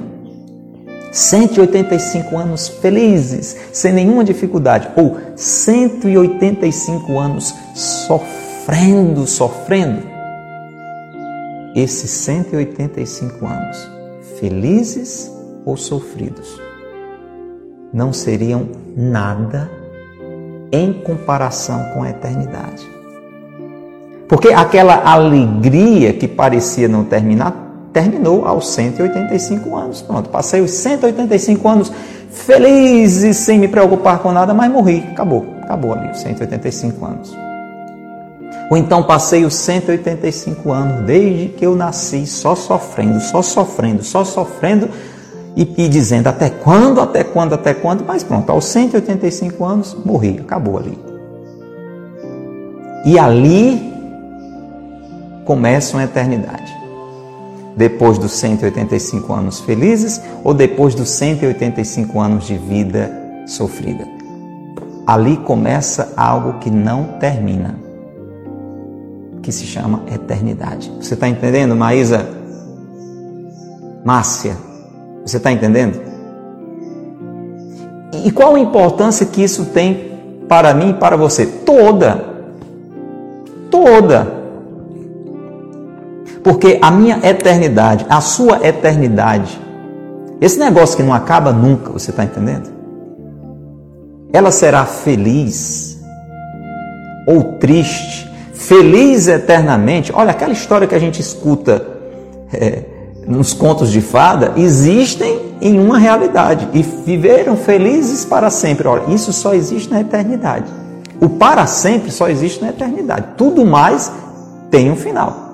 185 1.12 2.38
anos 2.38 2.68
felizes, 2.68 3.56
sem 3.72 3.94
nenhuma 3.94 4.24
dificuldade. 4.24 4.90
Ou 4.96 5.18
185 5.36 7.18
anos 7.18 7.54
sofrendo, 7.74 9.26
sofrendo. 9.26 10.04
Esses 11.76 12.10
185 12.10 13.46
anos 13.46 13.98
felizes 14.40 15.32
ou 15.66 15.76
sofridos, 15.76 16.62
não 17.94 18.14
seriam 18.14 18.70
nada 18.96 19.70
em 20.72 20.94
comparação 20.94 21.92
com 21.94 22.04
a 22.04 22.10
eternidade. 22.10 22.88
Porque 24.28 24.50
aquela 24.50 25.10
alegria 25.10 26.14
que 26.14 26.28
parecia 26.28 26.88
não 26.88 27.04
terminar, 27.04 27.67
terminou 27.98 28.46
aos 28.46 28.70
185 28.70 29.76
anos. 29.76 30.02
Pronto, 30.04 30.30
passei 30.30 30.62
os 30.62 30.70
185 30.70 31.68
anos 31.68 31.92
felizes, 32.30 33.38
sem 33.38 33.58
me 33.58 33.68
preocupar 33.68 34.20
com 34.20 34.32
nada, 34.32 34.54
mas 34.54 34.72
morri. 34.72 35.04
Acabou, 35.12 35.48
acabou 35.64 35.94
ali, 35.94 36.12
os 36.12 36.20
185 36.20 37.06
anos. 37.06 37.36
Ou 38.70 38.78
então 38.78 39.02
passei 39.02 39.46
os 39.46 39.56
185 39.56 40.72
anos, 40.72 41.06
desde 41.08 41.48
que 41.48 41.66
eu 41.66 41.76
nasci, 41.76 42.28
só 42.28 42.54
sofrendo, 42.54 43.20
só 43.20 43.42
sofrendo, 43.42 44.04
só 44.04 44.24
sofrendo 44.24 44.90
e, 45.56 45.86
e 45.86 45.90
dizendo 45.90 46.28
até 46.28 46.52
quando, 46.52 47.02
até 47.02 47.24
quando, 47.24 47.54
até 47.54 47.74
quando, 47.74 48.06
mas 48.06 48.24
pronto, 48.24 48.52
aos 48.52 48.66
185 48.66 49.66
anos 49.66 49.98
morri, 50.06 50.38
acabou 50.40 50.78
ali. 50.78 51.00
E 53.06 53.18
ali 53.18 53.92
começa 55.46 55.96
uma 55.98 56.04
eternidade. 56.04 56.77
Depois 57.78 58.18
dos 58.18 58.32
185 58.34 59.32
anos 59.32 59.62
felizes 59.62 60.20
ou 60.44 60.54
depois 60.54 60.96
dos 60.96 61.10
185 61.12 62.20
anos 62.20 62.46
de 62.46 62.58
vida 62.58 63.12
sofrida. 63.46 64.06
Ali 65.06 65.38
começa 65.38 66.12
algo 66.18 66.60
que 66.60 66.70
não 66.70 67.18
termina 67.20 67.88
que 69.48 69.52
se 69.54 69.66
chama 69.66 70.02
eternidade. 70.14 70.92
Você 71.00 71.14
está 71.14 71.30
entendendo, 71.30 71.74
Maísa? 71.74 72.28
Márcia, 74.04 74.58
você 75.26 75.38
está 75.38 75.50
entendendo? 75.52 76.02
E 78.26 78.32
qual 78.32 78.56
a 78.56 78.60
importância 78.60 79.26
que 79.26 79.42
isso 79.42 79.68
tem 79.68 80.20
para 80.50 80.74
mim 80.74 80.90
e 80.90 80.94
para 80.96 81.16
você? 81.16 81.46
Toda. 81.46 82.26
Toda. 83.72 84.37
Porque 86.48 86.80
a 86.82 86.90
minha 86.90 87.20
eternidade, 87.24 88.06
a 88.08 88.22
sua 88.22 88.66
eternidade, 88.66 89.60
esse 90.40 90.58
negócio 90.58 90.96
que 90.96 91.04
não 91.04 91.14
acaba 91.14 91.52
nunca, 91.52 91.92
você 91.92 92.10
está 92.10 92.24
entendendo? 92.24 92.70
Ela 94.32 94.50
será 94.50 94.86
feliz 94.86 96.02
ou 97.28 97.44
triste 97.56 98.32
feliz 98.54 99.28
eternamente. 99.28 100.14
Olha, 100.16 100.32
aquela 100.32 100.54
história 100.54 100.88
que 100.88 100.96
a 100.96 101.00
gente 101.00 101.20
escuta 101.20 101.86
é, 102.54 102.82
nos 103.28 103.52
contos 103.52 103.92
de 103.92 104.00
fada, 104.00 104.54
existem 104.56 105.54
em 105.60 105.78
uma 105.78 105.98
realidade 105.98 106.70
e 106.74 106.82
viveram 106.82 107.58
felizes 107.58 108.24
para 108.24 108.50
sempre. 108.50 108.88
Olha, 108.88 109.14
isso 109.14 109.34
só 109.34 109.54
existe 109.54 109.92
na 109.92 110.00
eternidade. 110.00 110.72
O 111.20 111.28
para 111.28 111.66
sempre 111.68 112.10
só 112.10 112.30
existe 112.30 112.62
na 112.62 112.70
eternidade. 112.70 113.34
Tudo 113.36 113.66
mais 113.66 114.10
tem 114.72 114.90
um 114.90 114.96
final. 114.96 115.47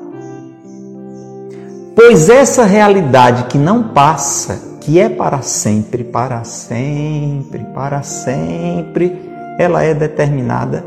Pois 1.96 2.30
essa 2.30 2.64
realidade 2.64 3.44
que 3.46 3.58
não 3.58 3.90
passa, 3.90 4.78
que 4.82 5.00
é 5.00 5.10
para 5.10 5.42
sempre, 5.42 6.04
para 6.04 6.44
sempre, 6.44 7.64
para 7.74 8.02
sempre, 8.04 9.32
ela 9.60 9.84
é 9.84 9.94
determinada 9.94 10.84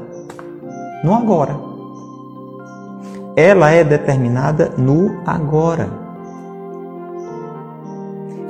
no 1.03 1.15
agora. 1.15 1.57
Ela 3.37 3.71
é 3.71 3.85
determinada 3.85 4.73
no 4.77 5.21
agora 5.27 6.07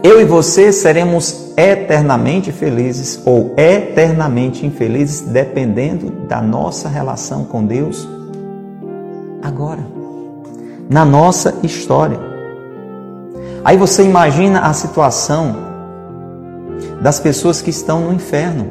eu 0.06 0.20
e 0.20 0.24
você 0.24 0.72
seremos 0.72 1.52
eternamente 1.56 2.52
felizes 2.52 3.20
ou 3.26 3.52
eternamente 3.56 4.64
infelizes, 4.64 5.22
dependendo 5.22 6.10
da 6.28 6.40
nossa 6.40 6.88
relação 6.88 7.44
com 7.44 7.64
Deus 7.64 8.08
agora, 9.42 9.84
na 10.88 11.04
nossa 11.04 11.58
história. 11.64 12.35
Aí 13.66 13.76
você 13.76 14.04
imagina 14.04 14.60
a 14.60 14.72
situação 14.72 15.56
das 17.02 17.18
pessoas 17.18 17.60
que 17.60 17.68
estão 17.68 17.98
no 17.98 18.12
inferno. 18.12 18.70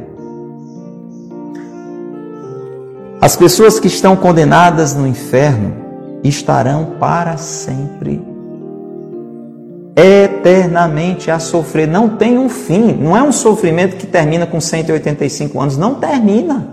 As 3.19 3.35
pessoas 3.35 3.77
que 3.77 3.87
estão 3.87 4.15
condenadas 4.15 4.95
no 4.95 5.05
inferno 5.05 5.73
estarão 6.23 6.93
para 6.97 7.35
sempre 7.35 8.25
eternamente 9.97 11.29
a 11.29 11.39
sofrer. 11.39 11.89
Não 11.89 12.07
tem 12.07 12.37
um 12.37 12.47
fim. 12.47 12.93
Não 12.93 13.17
é 13.17 13.21
um 13.21 13.33
sofrimento 13.33 13.97
que 13.97 14.07
termina 14.07 14.45
com 14.47 14.61
185 14.61 15.59
anos. 15.59 15.77
Não 15.77 15.95
termina. 15.95 16.69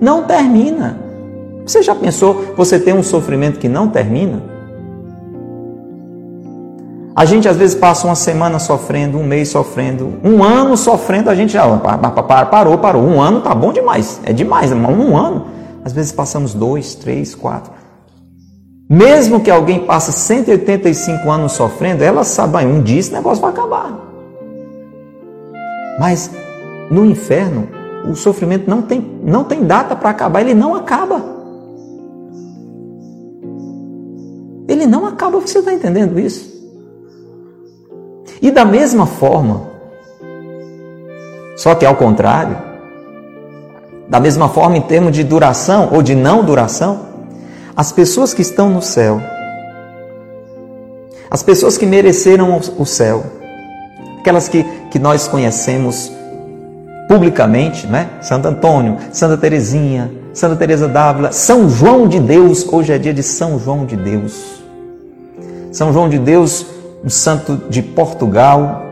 Não 0.00 0.22
termina. 0.22 0.98
Você 1.66 1.82
já 1.82 1.94
pensou 1.94 2.54
você 2.56 2.80
tem 2.80 2.94
um 2.94 3.02
sofrimento 3.02 3.58
que 3.58 3.68
não 3.68 3.86
termina? 3.86 4.49
A 7.20 7.26
gente 7.26 7.46
às 7.46 7.54
vezes 7.58 7.74
passa 7.74 8.06
uma 8.06 8.14
semana 8.14 8.58
sofrendo, 8.58 9.18
um 9.18 9.22
mês 9.22 9.50
sofrendo, 9.50 10.14
um 10.24 10.42
ano 10.42 10.74
sofrendo, 10.74 11.28
a 11.28 11.34
gente 11.34 11.52
já 11.52 11.66
parou, 12.48 12.78
parou. 12.78 13.02
Um 13.02 13.20
ano 13.20 13.42
tá 13.42 13.54
bom 13.54 13.74
demais, 13.74 14.18
é 14.24 14.32
demais, 14.32 14.72
um 14.72 15.14
ano. 15.14 15.44
Às 15.84 15.92
vezes 15.92 16.12
passamos 16.12 16.54
dois, 16.54 16.94
três, 16.94 17.34
quatro. 17.34 17.72
Mesmo 18.88 19.40
que 19.40 19.50
alguém 19.50 19.80
passe 19.80 20.14
185 20.14 21.30
anos 21.30 21.52
sofrendo, 21.52 22.02
ela 22.02 22.24
sabe, 22.24 22.64
um 22.64 22.80
dia 22.80 22.98
esse 22.98 23.12
negócio 23.12 23.42
vai 23.42 23.50
acabar. 23.50 23.92
Mas 25.98 26.30
no 26.90 27.04
inferno, 27.04 27.68
o 28.10 28.14
sofrimento 28.14 28.64
não 28.66 28.80
tem, 28.80 29.20
não 29.22 29.44
tem 29.44 29.64
data 29.64 29.94
para 29.94 30.08
acabar, 30.08 30.40
ele 30.40 30.54
não 30.54 30.74
acaba. 30.74 31.22
Ele 34.66 34.86
não 34.86 35.04
acaba, 35.04 35.38
você 35.38 35.58
está 35.58 35.70
entendendo 35.70 36.18
isso? 36.18 36.59
E 38.42 38.50
da 38.50 38.64
mesma 38.64 39.06
forma, 39.06 39.68
só 41.56 41.74
que 41.74 41.84
ao 41.84 41.94
contrário, 41.94 42.56
da 44.08 44.18
mesma 44.18 44.48
forma 44.48 44.76
em 44.76 44.80
termos 44.80 45.12
de 45.12 45.22
duração 45.22 45.90
ou 45.92 46.02
de 46.02 46.14
não 46.14 46.42
duração, 46.44 47.00
as 47.76 47.92
pessoas 47.92 48.32
que 48.32 48.42
estão 48.42 48.70
no 48.70 48.82
céu, 48.82 49.20
as 51.30 51.42
pessoas 51.42 51.78
que 51.78 51.86
mereceram 51.86 52.58
o 52.78 52.84
céu, 52.84 53.24
aquelas 54.18 54.48
que, 54.48 54.64
que 54.90 54.98
nós 54.98 55.28
conhecemos 55.28 56.10
publicamente, 57.08 57.86
né? 57.86 58.08
Santo 58.20 58.48
Antônio, 58.48 58.96
Santa 59.12 59.36
Teresinha, 59.36 60.10
Santa 60.32 60.56
Teresa 60.56 60.88
d'Ávila, 60.88 61.32
São 61.32 61.68
João 61.68 62.08
de 62.08 62.20
Deus, 62.20 62.66
hoje 62.72 62.92
é 62.92 62.98
dia 62.98 63.12
de 63.12 63.22
São 63.22 63.58
João 63.58 63.84
de 63.84 63.96
Deus. 63.96 64.62
São 65.72 65.92
João 65.92 66.08
de 66.08 66.18
Deus, 66.18 66.66
um 67.04 67.08
santo 67.08 67.56
de 67.68 67.82
Portugal, 67.82 68.82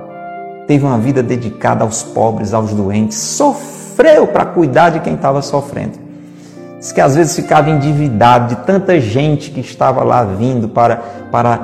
teve 0.67 0.85
uma 0.85 0.99
vida 0.99 1.23
dedicada 1.23 1.85
aos 1.85 2.03
pobres, 2.03 2.55
aos 2.55 2.73
doentes, 2.73 3.19
sofreu 3.19 4.27
para 4.27 4.47
cuidar 4.47 4.91
de 4.91 5.01
quem 5.01 5.15
estava 5.15 5.43
sofrendo. 5.43 5.99
Diz 6.79 6.93
que 6.93 7.01
às 7.01 7.17
vezes 7.17 7.35
ficava 7.35 7.71
endividado 7.71 8.55
de 8.55 8.63
tanta 8.63 9.01
gente 9.01 9.51
que 9.51 9.61
estava 9.61 10.05
lá 10.05 10.23
vindo 10.25 10.69
para, 10.69 10.97
para 11.31 11.57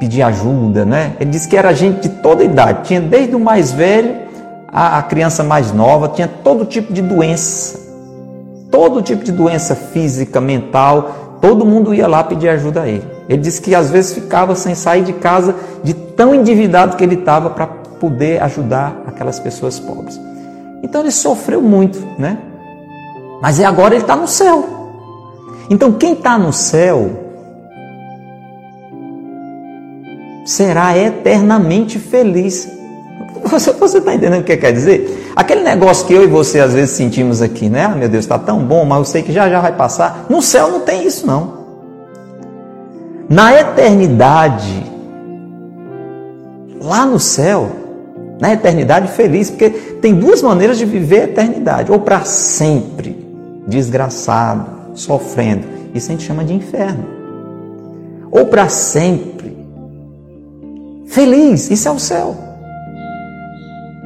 pedir 0.00 0.22
ajuda, 0.22 0.84
né? 0.84 1.14
Ele 1.20 1.30
disse 1.30 1.46
que 1.46 1.56
era 1.56 1.74
gente 1.74 2.08
de 2.08 2.08
toda 2.20 2.42
idade, 2.42 2.84
tinha 2.84 3.00
desde 3.00 3.36
o 3.36 3.40
mais 3.40 3.72
velho 3.72 4.16
a, 4.68 4.98
a 4.98 5.02
criança 5.02 5.44
mais 5.44 5.72
nova, 5.72 6.08
tinha 6.08 6.26
todo 6.26 6.64
tipo 6.64 6.92
de 6.92 7.02
doença, 7.02 7.78
todo 8.70 9.02
tipo 9.02 9.22
de 9.22 9.30
doença 9.30 9.74
física, 9.76 10.40
mental, 10.40 11.38
todo 11.40 11.64
mundo 11.64 11.94
ia 11.94 12.08
lá 12.08 12.24
pedir 12.24 12.48
ajuda 12.48 12.82
a 12.82 12.88
ele. 12.88 13.13
Ele 13.28 13.40
disse 13.40 13.60
que 13.60 13.74
às 13.74 13.90
vezes 13.90 14.12
ficava 14.12 14.54
sem 14.54 14.74
sair 14.74 15.02
de 15.02 15.12
casa 15.14 15.54
de 15.82 15.94
tão 15.94 16.34
endividado 16.34 16.96
que 16.96 17.04
ele 17.04 17.14
estava 17.14 17.50
para 17.50 17.66
poder 17.66 18.42
ajudar 18.42 19.02
aquelas 19.06 19.40
pessoas 19.40 19.78
pobres. 19.78 20.20
Então 20.82 21.00
ele 21.00 21.10
sofreu 21.10 21.62
muito, 21.62 21.98
né? 22.18 22.38
Mas 23.40 23.58
é 23.58 23.64
agora 23.64 23.94
ele 23.94 24.04
está 24.04 24.14
no 24.14 24.28
céu. 24.28 24.64
Então 25.70 25.92
quem 25.92 26.12
está 26.12 26.38
no 26.38 26.52
céu 26.52 27.10
será 30.44 30.96
eternamente 30.96 31.98
feliz. 31.98 32.70
Você 33.44 33.70
está 33.70 34.14
entendendo 34.14 34.42
o 34.42 34.44
que 34.44 34.56
quer 34.56 34.72
dizer? 34.72 35.32
Aquele 35.34 35.62
negócio 35.62 36.06
que 36.06 36.12
eu 36.12 36.24
e 36.24 36.26
você 36.26 36.60
às 36.60 36.74
vezes 36.74 36.90
sentimos 36.90 37.40
aqui, 37.40 37.70
né? 37.70 37.84
Ah, 37.84 37.96
meu 37.96 38.08
Deus, 38.08 38.24
está 38.24 38.38
tão 38.38 38.62
bom, 38.64 38.84
mas 38.84 38.98
eu 38.98 39.04
sei 39.04 39.22
que 39.22 39.32
já 39.32 39.48
já 39.48 39.60
vai 39.60 39.72
passar. 39.72 40.26
No 40.28 40.42
céu 40.42 40.70
não 40.70 40.80
tem 40.80 41.06
isso, 41.06 41.26
não. 41.26 41.63
Na 43.28 43.58
eternidade, 43.58 44.84
lá 46.80 47.06
no 47.06 47.18
céu, 47.18 47.70
na 48.40 48.52
eternidade 48.52 49.08
feliz, 49.08 49.50
porque 49.50 49.70
tem 49.70 50.14
duas 50.14 50.42
maneiras 50.42 50.76
de 50.78 50.84
viver 50.84 51.20
a 51.20 51.24
eternidade: 51.24 51.90
ou 51.90 52.00
para 52.00 52.24
sempre, 52.24 53.26
desgraçado, 53.66 54.66
sofrendo. 54.94 55.64
Isso 55.94 56.10
a 56.10 56.12
gente 56.12 56.26
chama 56.26 56.44
de 56.44 56.52
inferno. 56.52 57.04
Ou 58.30 58.46
para 58.46 58.68
sempre. 58.68 59.56
Feliz, 61.06 61.70
isso 61.70 61.88
é 61.88 61.90
o 61.92 61.98
céu. 61.98 62.36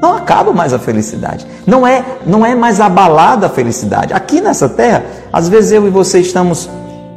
Não 0.01 0.15
acaba 0.15 0.53
mais 0.53 0.73
a 0.73 0.79
felicidade. 0.79 1.47
Não 1.67 1.87
é, 1.87 2.05
não 2.27 2.47
é 2.47 2.55
mais 2.55 2.81
abalada 2.81 3.47
a 3.47 3.49
felicidade. 3.49 4.13
Aqui 4.13 4.41
nessa 4.41 4.69
terra, 4.69 5.05
às 5.33 5.49
vezes 5.49 5.73
eu 5.73 5.87
e 5.87 5.91
você 5.91 6.21
estamos 6.21 6.69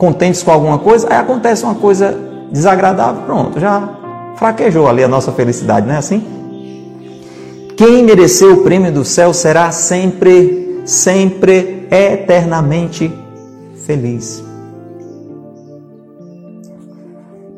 contentes 0.02 0.42
com 0.42 0.50
alguma 0.50 0.80
coisa, 0.80 1.08
aí 1.12 1.18
acontece 1.18 1.64
uma 1.64 1.76
coisa 1.76 2.18
desagradável, 2.52 3.22
pronto, 3.22 3.60
já 3.60 3.88
fraquejou 4.36 4.88
ali 4.88 5.04
a 5.04 5.08
nossa 5.08 5.32
felicidade, 5.32 5.86
não 5.86 5.94
é 5.94 5.98
assim? 6.00 6.26
Quem 7.78 8.04
mereceu 8.04 8.54
o 8.54 8.64
prêmio 8.64 8.92
do 8.92 9.06
céu 9.06 9.32
será 9.32 9.72
sempre, 9.72 10.82
sempre 10.86 11.88
eternamente 11.92 13.14
feliz. 13.86 14.44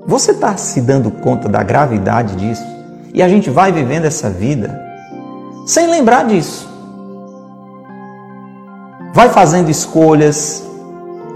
Você 0.06 0.32
está 0.32 0.58
se 0.58 0.82
dando 0.82 1.12
conta 1.12 1.48
da 1.48 1.64
gravidade 1.64 2.36
disso? 2.36 2.66
E 3.14 3.24
a 3.24 3.30
gente 3.30 3.50
vai 3.50 3.72
vivendo 3.72 4.04
essa 4.04 4.30
vida 4.30 4.78
sem 5.66 5.90
lembrar 5.90 6.26
disso. 6.26 6.70
Vai 9.14 9.30
fazendo 9.30 9.70
escolhas, 9.70 10.73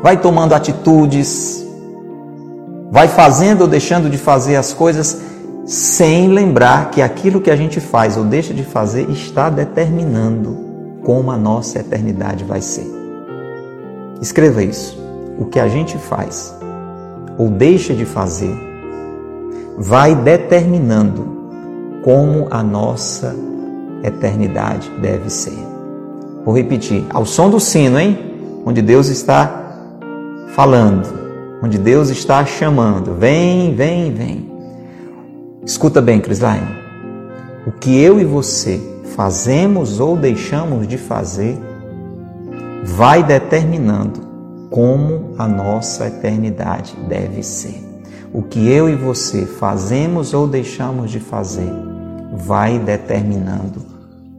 vai 0.02 0.18
tomando 0.18 0.54
atitudes, 0.54 1.66
vai 2.92 3.08
fazendo 3.08 3.62
ou 3.62 3.68
deixando 3.68 4.10
de 4.10 4.18
fazer 4.18 4.56
as 4.56 4.74
coisas 4.74 5.22
sem 5.66 6.30
lembrar 6.30 6.92
que 6.92 7.02
aquilo 7.02 7.42
que 7.42 7.52
a 7.52 7.56
gente 7.56 7.82
faz 7.82 8.16
ou 8.16 8.24
deixa 8.24 8.54
de 8.54 8.64
fazer 8.64 9.10
está 9.10 9.50
determinando 9.50 10.58
como 11.04 11.30
a 11.30 11.38
nossa 11.38 11.80
eternidade 11.80 12.44
vai 12.44 12.62
ser. 12.62 12.86
Escreva 14.22 14.64
isso. 14.64 14.98
O 15.38 15.46
que 15.46 15.60
a 15.60 15.68
gente 15.68 15.98
faz 15.98 16.56
ou 17.38 17.50
deixa 17.50 17.94
de 17.94 18.06
fazer 18.06 18.56
vai 19.78 20.16
determinando 20.16 21.38
como 22.04 22.48
a 22.50 22.64
nossa 22.64 23.36
eternidade 24.04 24.90
deve 25.02 25.30
ser. 25.30 25.58
Vou 26.44 26.56
repetir, 26.56 27.06
ao 27.10 27.26
som 27.26 27.50
do 27.50 27.60
sino, 27.60 28.00
hein? 28.00 28.18
Onde 28.66 28.82
Deus 28.82 29.08
está 29.08 29.67
falando, 30.54 31.08
onde 31.62 31.78
Deus 31.78 32.10
está 32.10 32.46
chamando. 32.46 33.16
Vem, 33.16 33.76
vem, 33.76 34.14
vem. 34.14 34.52
Escuta 35.66 36.02
bem, 36.02 36.20
Crislaine. 36.20 36.78
O 37.66 37.72
que 37.72 38.02
eu 38.02 38.20
e 38.20 38.26
você 38.26 38.82
fazemos 39.16 40.00
ou 40.00 40.16
deixamos 40.16 40.88
de 40.88 40.98
fazer 40.98 41.58
vai 42.84 43.24
determinando 43.24 44.22
como 44.70 45.36
a 45.38 45.48
nossa 45.48 46.08
eternidade 46.08 46.96
deve 47.08 47.44
ser. 47.44 47.84
O 48.34 48.44
que 48.44 48.70
eu 48.70 48.90
e 48.90 48.96
você 48.96 49.46
fazemos 49.46 50.34
ou 50.34 50.48
deixamos 50.48 51.12
de 51.12 51.20
fazer 51.20 51.72
vai 52.34 52.78
determinando 52.78 53.82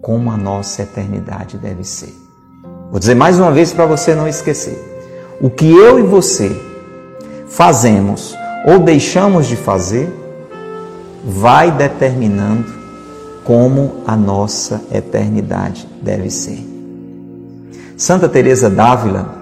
como 0.00 0.30
a 0.30 0.36
nossa 0.36 0.82
eternidade 0.82 1.59
deve 1.59 1.84
ser. 1.84 2.14
Vou 2.90 2.98
dizer 2.98 3.14
mais 3.14 3.38
uma 3.38 3.50
vez 3.50 3.72
para 3.72 3.84
você 3.86 4.14
não 4.14 4.28
esquecer. 4.28 4.97
O 5.41 5.49
que 5.49 5.70
eu 5.70 6.01
e 6.01 6.03
você 6.03 6.51
fazemos 7.49 8.36
ou 8.66 8.80
deixamos 8.80 9.47
de 9.47 9.55
fazer 9.55 10.12
vai 11.24 11.70
determinando 11.70 12.66
como 13.45 14.03
a 14.05 14.16
nossa 14.16 14.82
eternidade 14.93 15.89
deve 16.03 16.28
ser. 16.28 16.59
Santa 17.97 18.28
Teresa 18.28 18.68
d'Ávila, 18.68 19.36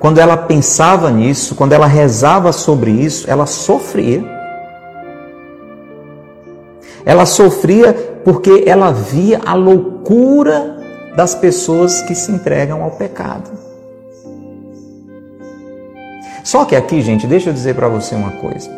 quando 0.00 0.18
ela 0.18 0.36
pensava 0.36 1.10
nisso, 1.10 1.54
quando 1.54 1.72
ela 1.72 1.86
rezava 1.86 2.52
sobre 2.52 2.90
isso, 2.90 3.30
ela 3.30 3.46
sofria. 3.46 4.24
Ela 7.04 7.24
sofria 7.24 7.92
porque 8.24 8.64
ela 8.66 8.90
via 8.90 9.40
a 9.46 9.54
loucura 9.54 10.76
das 11.16 11.36
pessoas 11.36 12.02
que 12.02 12.16
se 12.16 12.32
entregam 12.32 12.82
ao 12.82 12.90
pecado. 12.90 13.63
Só 16.44 16.66
que 16.66 16.76
aqui, 16.76 17.00
gente, 17.00 17.26
deixa 17.26 17.48
eu 17.48 17.54
dizer 17.54 17.74
para 17.74 17.88
você 17.88 18.14
uma 18.14 18.32
coisa. 18.32 18.70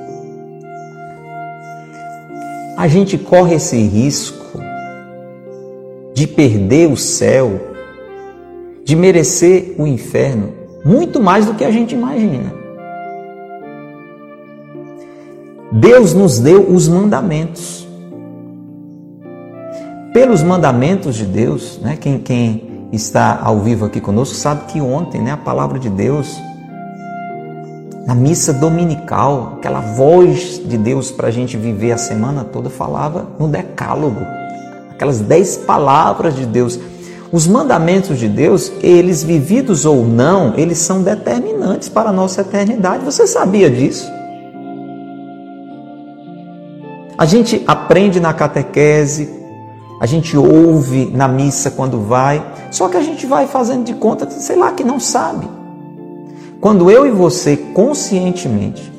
A 2.79 2.87
gente 2.87 3.19
corre 3.19 3.57
esse 3.57 3.77
risco 3.77 4.61
de 6.15 6.29
perder 6.29 6.89
o 6.89 6.97
céu, 6.97 7.61
de 8.85 8.95
merecer 8.95 9.75
o 9.79 9.87
inferno, 9.87 10.53
muito 10.85 11.21
mais 11.21 11.47
do 11.47 11.55
que 11.55 11.65
a 11.65 11.71
gente 11.73 11.93
imagina. 11.93 12.55
Deus 15.73 16.15
nos 16.15 16.39
deu 16.39 16.71
os 16.71 16.87
mandamentos. 16.87 17.85
Pelos 20.15 20.43
mandamentos 20.43 21.17
de 21.17 21.25
Deus, 21.25 21.81
né, 21.83 21.99
quem, 22.01 22.21
quem 22.21 22.89
está 22.93 23.41
ao 23.43 23.59
vivo 23.59 23.85
aqui 23.85 24.01
conosco 24.01 24.37
sabe 24.37 24.67
que 24.67 24.81
ontem 24.81 25.21
né, 25.21 25.33
a 25.33 25.37
palavra 25.37 25.79
de 25.79 25.91
Deus 25.91 26.41
na 28.07 28.15
missa 28.15 28.53
dominical, 28.53 29.55
aquela 29.59 29.81
voz 29.81 30.63
de 30.65 30.79
Deus 30.79 31.11
para 31.11 31.27
a 31.27 31.31
gente 31.33 31.57
viver 31.57 31.91
a 31.91 31.99
semana 31.99 32.45
toda, 32.45 32.71
falava 32.71 33.27
no 33.37 33.49
Decálogo, 33.49 34.21
aquelas 34.91 35.21
dez 35.21 35.57
palavras 35.57 36.37
de 36.37 36.47
Deus. 36.47 36.79
Os 37.33 37.49
mandamentos 37.49 38.17
de 38.21 38.29
Deus, 38.29 38.71
eles 38.81 39.25
vividos 39.25 39.85
ou 39.85 40.05
não, 40.05 40.55
eles 40.57 40.79
são 40.79 41.03
determinantes 41.03 41.89
para 41.89 42.11
a 42.11 42.13
nossa 42.13 42.43
eternidade. 42.43 43.05
Você 43.05 43.27
sabia 43.27 43.69
disso? 43.69 44.09
A 47.19 47.27
gente 47.27 47.65
aprende 47.67 48.21
na 48.21 48.33
catequese, 48.33 49.29
a 50.01 50.07
gente 50.07 50.37
ouve 50.37 51.07
na 51.07 51.27
missa 51.27 51.73
quando 51.73 52.01
vai, 52.01 52.45
só 52.71 52.89
que 52.89 52.97
a 52.97 53.03
gente 53.03 53.27
vai 53.27 53.49
fazendo 53.49 53.83
de 53.83 53.95
conta, 53.95 54.31
sei 54.31 54.55
lá, 54.55 54.71
que 54.71 54.85
não 54.85 55.01
sabe. 55.01 55.56
Quando 56.61 56.91
eu 56.91 57.07
e 57.07 57.11
você 57.11 57.57
conscientemente 57.57 58.93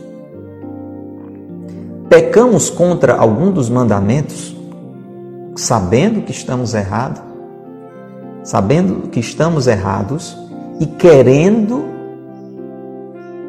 pecamos 2.09 2.69
contra 2.69 3.15
algum 3.15 3.51
dos 3.51 3.69
mandamentos, 3.69 4.55
sabendo 5.55 6.21
que 6.21 6.31
estamos 6.31 6.73
errados, 6.73 7.21
sabendo 8.43 9.09
que 9.09 9.19
estamos 9.19 9.67
errados 9.67 10.37
e 10.79 10.85
querendo 10.85 11.83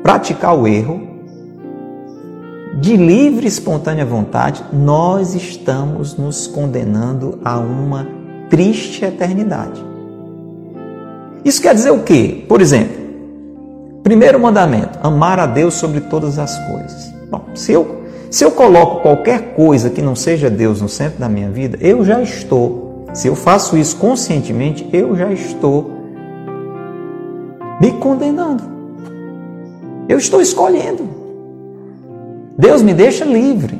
praticar 0.02 0.58
o 0.58 0.66
erro, 0.66 1.06
de 2.80 2.96
livre 2.96 3.44
e 3.44 3.48
espontânea 3.48 4.04
vontade, 4.04 4.64
nós 4.72 5.34
estamos 5.34 6.16
nos 6.16 6.46
condenando 6.46 7.38
a 7.44 7.58
uma 7.58 8.06
triste 8.48 9.04
eternidade. 9.04 9.84
Isso 11.44 11.60
quer 11.60 11.74
dizer 11.74 11.90
o 11.90 12.02
quê? 12.02 12.44
Por 12.48 12.60
exemplo, 12.60 13.07
Primeiro 14.08 14.40
mandamento: 14.40 14.98
amar 15.02 15.38
a 15.38 15.44
Deus 15.44 15.74
sobre 15.74 16.00
todas 16.00 16.38
as 16.38 16.58
coisas. 16.66 17.12
Bom, 17.30 17.44
se 17.54 17.72
eu, 17.72 18.04
se 18.30 18.42
eu 18.42 18.50
coloco 18.50 19.02
qualquer 19.02 19.54
coisa 19.54 19.90
que 19.90 20.00
não 20.00 20.16
seja 20.16 20.48
Deus 20.48 20.80
no 20.80 20.88
centro 20.88 21.18
da 21.18 21.28
minha 21.28 21.50
vida, 21.50 21.76
eu 21.78 22.02
já 22.02 22.22
estou. 22.22 23.04
Se 23.12 23.28
eu 23.28 23.36
faço 23.36 23.76
isso 23.76 23.98
conscientemente, 23.98 24.88
eu 24.94 25.14
já 25.14 25.30
estou 25.30 25.90
me 27.78 27.92
condenando. 28.00 28.64
Eu 30.08 30.16
estou 30.16 30.40
escolhendo. 30.40 31.06
Deus 32.56 32.80
me 32.80 32.94
deixa 32.94 33.26
livre. 33.26 33.78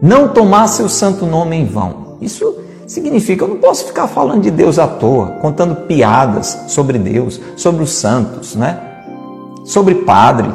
Não 0.00 0.28
tomar 0.28 0.68
seu 0.68 0.88
santo 0.88 1.26
nome 1.26 1.54
em 1.54 1.66
vão. 1.66 2.16
Isso 2.18 2.56
Significa, 2.88 3.44
eu 3.44 3.48
não 3.48 3.58
posso 3.58 3.84
ficar 3.84 4.08
falando 4.08 4.40
de 4.40 4.50
Deus 4.50 4.78
à 4.78 4.88
toa, 4.88 5.26
contando 5.42 5.86
piadas 5.86 6.58
sobre 6.68 6.98
Deus, 6.98 7.38
sobre 7.54 7.82
os 7.82 7.92
santos, 7.92 8.56
né? 8.56 8.80
Sobre 9.62 9.94
padre. 9.94 10.48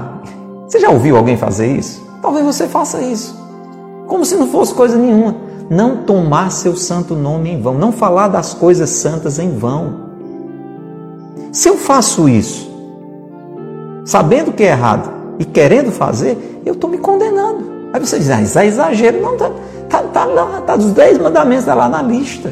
Você 0.68 0.80
já 0.80 0.90
ouviu 0.90 1.16
alguém 1.16 1.38
fazer 1.38 1.68
isso? 1.68 2.04
Talvez 2.24 2.44
você 2.44 2.68
faça 2.68 3.00
isso. 3.04 3.40
Como 4.08 4.26
se 4.26 4.36
não 4.36 4.48
fosse 4.48 4.74
coisa 4.74 4.98
nenhuma. 4.98 5.36
Não 5.70 5.98
tomar 5.98 6.52
seu 6.52 6.76
santo 6.76 7.14
nome 7.14 7.52
em 7.52 7.62
vão, 7.62 7.76
não 7.76 7.92
falar 7.92 8.30
das 8.30 8.52
coisas 8.52 8.90
santas 8.90 9.38
em 9.38 9.56
vão. 9.56 9.94
Se 11.52 11.70
eu 11.70 11.78
faço 11.78 12.28
isso, 12.28 12.68
sabendo 14.06 14.52
que 14.52 14.64
é 14.64 14.72
errado 14.72 15.12
e 15.38 15.46
querendo 15.46 15.92
fazer, 15.92 16.62
eu 16.66 16.74
estou 16.74 16.90
me 16.90 16.98
condenando. 16.98 17.64
Aí 17.94 18.00
você 18.00 18.18
diz, 18.18 18.32
ah, 18.32 18.42
isso 18.42 18.58
é 18.58 18.66
exagero. 18.66 19.22
Não, 19.22 19.38
está 19.98 20.02
tá, 20.02 20.26
tá 20.26 20.26
lá, 20.26 20.62
tá 20.66 20.76
dos 20.76 20.92
dez 20.92 21.18
mandamentos, 21.18 21.64
está 21.64 21.76
lá 21.76 21.88
na 21.88 22.02
lista. 22.02 22.52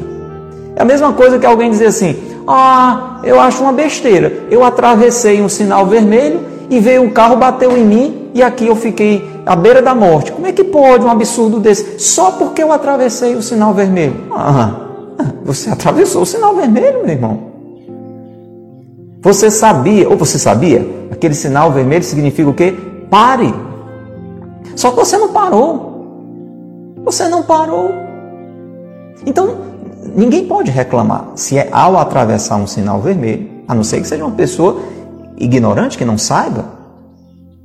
É 0.76 0.82
a 0.82 0.84
mesma 0.84 1.12
coisa 1.12 1.38
que 1.38 1.46
alguém 1.46 1.70
dizer 1.70 1.86
assim, 1.86 2.16
ah, 2.46 3.20
eu 3.24 3.40
acho 3.40 3.62
uma 3.62 3.72
besteira. 3.72 4.44
Eu 4.50 4.64
atravessei 4.64 5.42
um 5.42 5.48
sinal 5.48 5.86
vermelho 5.86 6.40
e 6.70 6.78
veio 6.78 7.02
um 7.02 7.10
carro, 7.10 7.36
bateu 7.36 7.76
em 7.76 7.84
mim 7.84 8.30
e 8.34 8.42
aqui 8.42 8.66
eu 8.66 8.76
fiquei 8.76 9.28
à 9.44 9.54
beira 9.54 9.82
da 9.82 9.94
morte. 9.94 10.32
Como 10.32 10.46
é 10.46 10.52
que 10.52 10.64
pode 10.64 11.04
um 11.04 11.10
absurdo 11.10 11.60
desse? 11.60 11.98
Só 11.98 12.32
porque 12.32 12.62
eu 12.62 12.72
atravessei 12.72 13.34
o 13.34 13.42
sinal 13.42 13.74
vermelho. 13.74 14.16
Ah, 14.30 14.74
você 15.44 15.70
atravessou 15.70 16.22
o 16.22 16.26
sinal 16.26 16.54
vermelho, 16.54 17.00
meu 17.04 17.10
irmão. 17.10 17.52
Você 19.20 19.50
sabia, 19.50 20.08
ou 20.08 20.16
você 20.16 20.36
sabia, 20.36 20.84
aquele 21.10 21.34
sinal 21.34 21.70
vermelho 21.70 22.02
significa 22.02 22.48
o 22.50 22.54
quê? 22.54 22.74
Pare. 23.08 23.54
Só 24.74 24.90
que 24.90 24.96
você 24.96 25.16
não 25.16 25.28
parou. 25.28 25.91
Você 27.04 27.28
não 27.28 27.42
parou. 27.42 27.92
Então, 29.26 29.56
ninguém 30.14 30.46
pode 30.46 30.70
reclamar 30.70 31.32
se 31.34 31.58
é 31.58 31.68
ao 31.72 31.96
atravessar 31.96 32.56
um 32.56 32.66
sinal 32.66 33.00
vermelho, 33.00 33.48
a 33.66 33.74
não 33.74 33.84
ser 33.84 34.00
que 34.00 34.08
seja 34.08 34.24
uma 34.24 34.34
pessoa 34.34 34.80
ignorante, 35.36 35.98
que 35.98 36.04
não 36.04 36.18
saiba, 36.18 36.64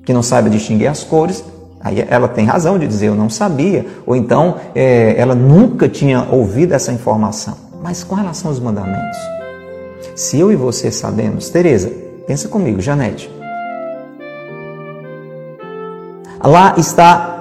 que 0.06 0.14
não 0.14 0.24
saiba 0.24 0.50
distinguir 0.50 0.88
as 0.88 1.04
cores. 1.04 1.44
Aí 1.80 2.06
ela 2.10 2.28
tem 2.28 2.46
razão 2.46 2.78
de 2.80 2.88
dizer 2.88 3.08
eu 3.08 3.16
não 3.16 3.30
sabia, 3.30 3.86
ou 4.06 4.16
então 4.16 4.56
é, 4.74 5.16
ela 5.18 5.36
nunca 5.36 5.88
tinha 5.88 6.28
ouvido 6.32 6.74
essa 6.74 6.92
informação. 6.92 7.56
Mas 7.82 8.04
com 8.04 8.16
relação 8.16 8.50
aos 8.50 8.60
mandamentos, 8.60 9.20
se 10.16 10.40
eu 10.40 10.52
e 10.52 10.56
você 10.56 10.92
sabemos, 10.92 11.50
Tereza, 11.50 11.92
pensa 12.26 12.48
comigo, 12.48 12.82
Janete, 12.82 13.30
Lá 16.44 16.76
está 16.78 17.37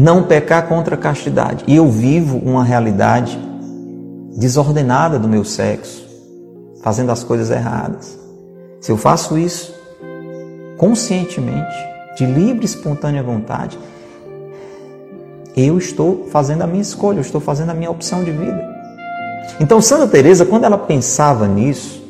não 0.00 0.22
pecar 0.22 0.66
contra 0.66 0.94
a 0.94 0.98
castidade. 0.98 1.62
E 1.66 1.76
eu 1.76 1.86
vivo 1.90 2.38
uma 2.38 2.64
realidade 2.64 3.38
desordenada 4.34 5.18
do 5.18 5.28
meu 5.28 5.44
sexo, 5.44 6.08
fazendo 6.82 7.12
as 7.12 7.22
coisas 7.22 7.50
erradas. 7.50 8.18
Se 8.80 8.90
eu 8.90 8.96
faço 8.96 9.36
isso 9.36 9.78
conscientemente, 10.78 11.76
de 12.16 12.24
livre 12.24 12.62
e 12.62 12.64
espontânea 12.64 13.22
vontade, 13.22 13.78
eu 15.54 15.76
estou 15.76 16.28
fazendo 16.30 16.62
a 16.62 16.66
minha 16.66 16.80
escolha, 16.80 17.18
eu 17.18 17.22
estou 17.22 17.40
fazendo 17.40 17.68
a 17.68 17.74
minha 17.74 17.90
opção 17.90 18.24
de 18.24 18.30
vida. 18.30 18.66
Então 19.60 19.82
Santa 19.82 20.08
Teresa, 20.08 20.46
quando 20.46 20.64
ela 20.64 20.78
pensava 20.78 21.46
nisso, 21.46 22.02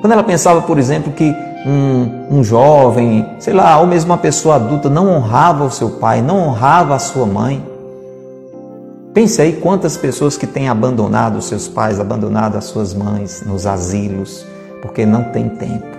quando 0.00 0.14
ela 0.14 0.24
pensava, 0.24 0.62
por 0.62 0.78
exemplo, 0.78 1.12
que 1.12 1.36
um, 1.66 2.38
um 2.38 2.44
jovem, 2.44 3.26
sei 3.40 3.52
lá, 3.52 3.80
ou 3.80 3.88
mesmo 3.88 4.12
uma 4.12 4.18
pessoa 4.18 4.54
adulta 4.54 4.88
não 4.88 5.08
honrava 5.08 5.64
o 5.64 5.70
seu 5.70 5.90
pai, 5.90 6.22
não 6.22 6.46
honrava 6.46 6.94
a 6.94 6.98
sua 7.00 7.26
mãe. 7.26 7.60
Pense 9.12 9.42
aí 9.42 9.54
quantas 9.54 9.96
pessoas 9.96 10.36
que 10.36 10.46
têm 10.46 10.68
abandonado 10.68 11.38
os 11.38 11.46
seus 11.46 11.66
pais, 11.66 11.98
abandonado 11.98 12.56
as 12.56 12.66
suas 12.66 12.94
mães 12.94 13.42
nos 13.44 13.66
asilos, 13.66 14.46
porque 14.80 15.04
não 15.04 15.24
tem 15.24 15.48
tempo. 15.48 15.96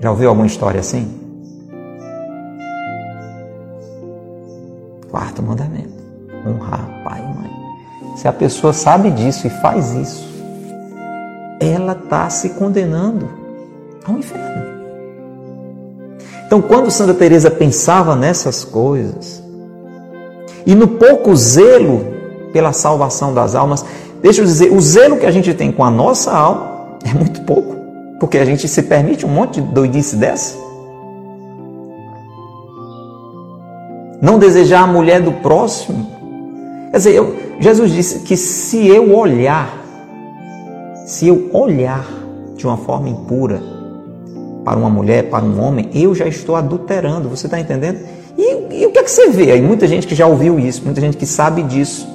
Já 0.00 0.10
ouviu 0.10 0.30
alguma 0.30 0.46
história 0.46 0.80
assim? 0.80 1.08
Quarto 5.10 5.42
mandamento: 5.42 5.94
honrar 6.44 6.88
pai 7.04 7.20
e 7.20 7.38
mãe. 7.38 8.16
Se 8.16 8.26
a 8.26 8.32
pessoa 8.32 8.72
sabe 8.72 9.10
disso 9.12 9.46
e 9.46 9.50
faz 9.50 9.92
isso, 9.92 10.33
ela 11.64 11.92
está 11.92 12.28
se 12.28 12.50
condenando 12.50 13.28
ao 14.04 14.18
inferno. 14.18 14.74
Então, 16.46 16.60
quando 16.60 16.90
Santa 16.90 17.14
Teresa 17.14 17.50
pensava 17.50 18.14
nessas 18.14 18.64
coisas 18.64 19.42
e 20.66 20.74
no 20.74 20.86
pouco 20.86 21.34
zelo 21.34 22.06
pela 22.52 22.72
salvação 22.72 23.34
das 23.34 23.54
almas, 23.54 23.84
deixa 24.22 24.40
eu 24.40 24.44
dizer, 24.44 24.72
o 24.72 24.80
zelo 24.80 25.16
que 25.16 25.26
a 25.26 25.30
gente 25.30 25.52
tem 25.54 25.72
com 25.72 25.82
a 25.82 25.90
nossa 25.90 26.32
alma 26.32 26.98
é 27.04 27.12
muito 27.12 27.40
pouco, 27.42 27.76
porque 28.20 28.38
a 28.38 28.44
gente 28.44 28.68
se 28.68 28.82
permite 28.82 29.26
um 29.26 29.30
monte 29.30 29.60
de 29.60 29.66
doidice 29.72 30.16
dessa. 30.16 30.56
Não 34.22 34.38
desejar 34.38 34.82
a 34.82 34.86
mulher 34.86 35.20
do 35.20 35.32
próximo. 35.32 36.10
Quer 36.90 36.96
dizer, 36.96 37.14
eu, 37.14 37.36
Jesus 37.58 37.90
disse 37.92 38.20
que 38.20 38.36
se 38.36 38.86
eu 38.86 39.14
olhar, 39.14 39.83
se 41.04 41.28
eu 41.28 41.50
olhar 41.52 42.06
de 42.56 42.66
uma 42.66 42.76
forma 42.78 43.08
impura 43.08 43.60
para 44.64 44.78
uma 44.78 44.88
mulher, 44.88 45.28
para 45.28 45.44
um 45.44 45.60
homem, 45.60 45.90
eu 45.92 46.14
já 46.14 46.26
estou 46.26 46.56
adulterando. 46.56 47.28
Você 47.28 47.46
está 47.46 47.60
entendendo? 47.60 47.98
E, 48.38 48.80
e, 48.80 48.86
o 48.86 48.90
que 48.90 48.98
é 48.98 49.02
que 49.02 49.10
você 49.10 49.28
vê? 49.28 49.52
Aí 49.52 49.60
muita 49.60 49.86
gente 49.86 50.06
que 50.06 50.14
já 50.14 50.26
ouviu 50.26 50.58
isso, 50.58 50.82
muita 50.82 51.00
gente 51.00 51.16
que 51.16 51.26
sabe 51.26 51.62
disso. 51.62 52.08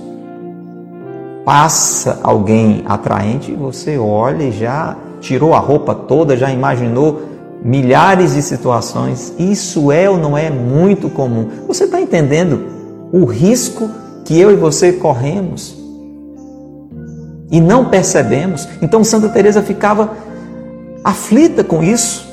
Passa 1.46 2.20
alguém 2.24 2.84
atraente 2.88 3.52
e 3.52 3.56
você 3.56 3.98
olha 3.98 4.44
e 4.44 4.52
já 4.52 4.98
tirou 5.22 5.54
a 5.54 5.60
roupa 5.60 5.94
toda, 5.94 6.36
já 6.36 6.52
imaginou 6.52 7.22
milhares 7.64 8.34
de 8.34 8.42
situações. 8.42 9.34
Isso 9.38 9.92
é 9.92 10.10
ou 10.10 10.18
não 10.18 10.38
é 10.38 10.50
muito 10.50 11.10
comum? 11.10 11.48
Você 11.68 11.84
está 11.84 12.02
entendendo 12.02 12.66
o 13.12 13.26
risco 13.26 13.90
que 14.26 14.40
eu 14.40 14.52
e 14.52 14.56
você 14.56 14.94
corremos? 14.94 15.79
E 17.52 17.60
não 17.60 17.86
percebemos. 17.86 18.68
Então 18.82 19.04
Santa 19.04 19.30
Teresa 19.30 19.62
ficava 19.62 20.12
aflita 21.04 21.64
com 21.64 21.82
isso 21.84 22.30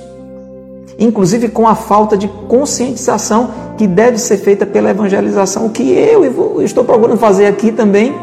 inclusive 0.99 1.49
com 1.49 1.67
a 1.67 1.75
falta 1.75 2.17
de 2.17 2.29
conscientização 2.49 3.51
que 3.77 3.87
deve 3.87 4.19
ser 4.19 4.39
feita 4.39 4.64
pela 4.64 4.91
evangelização, 4.91 5.67
o 5.67 5.71
que 5.71 5.83
eu 5.83 6.62
estou 6.62 6.85
procurando 6.85 7.19
fazer 7.19 7.47
aqui 7.47 7.71
também, 7.71 8.14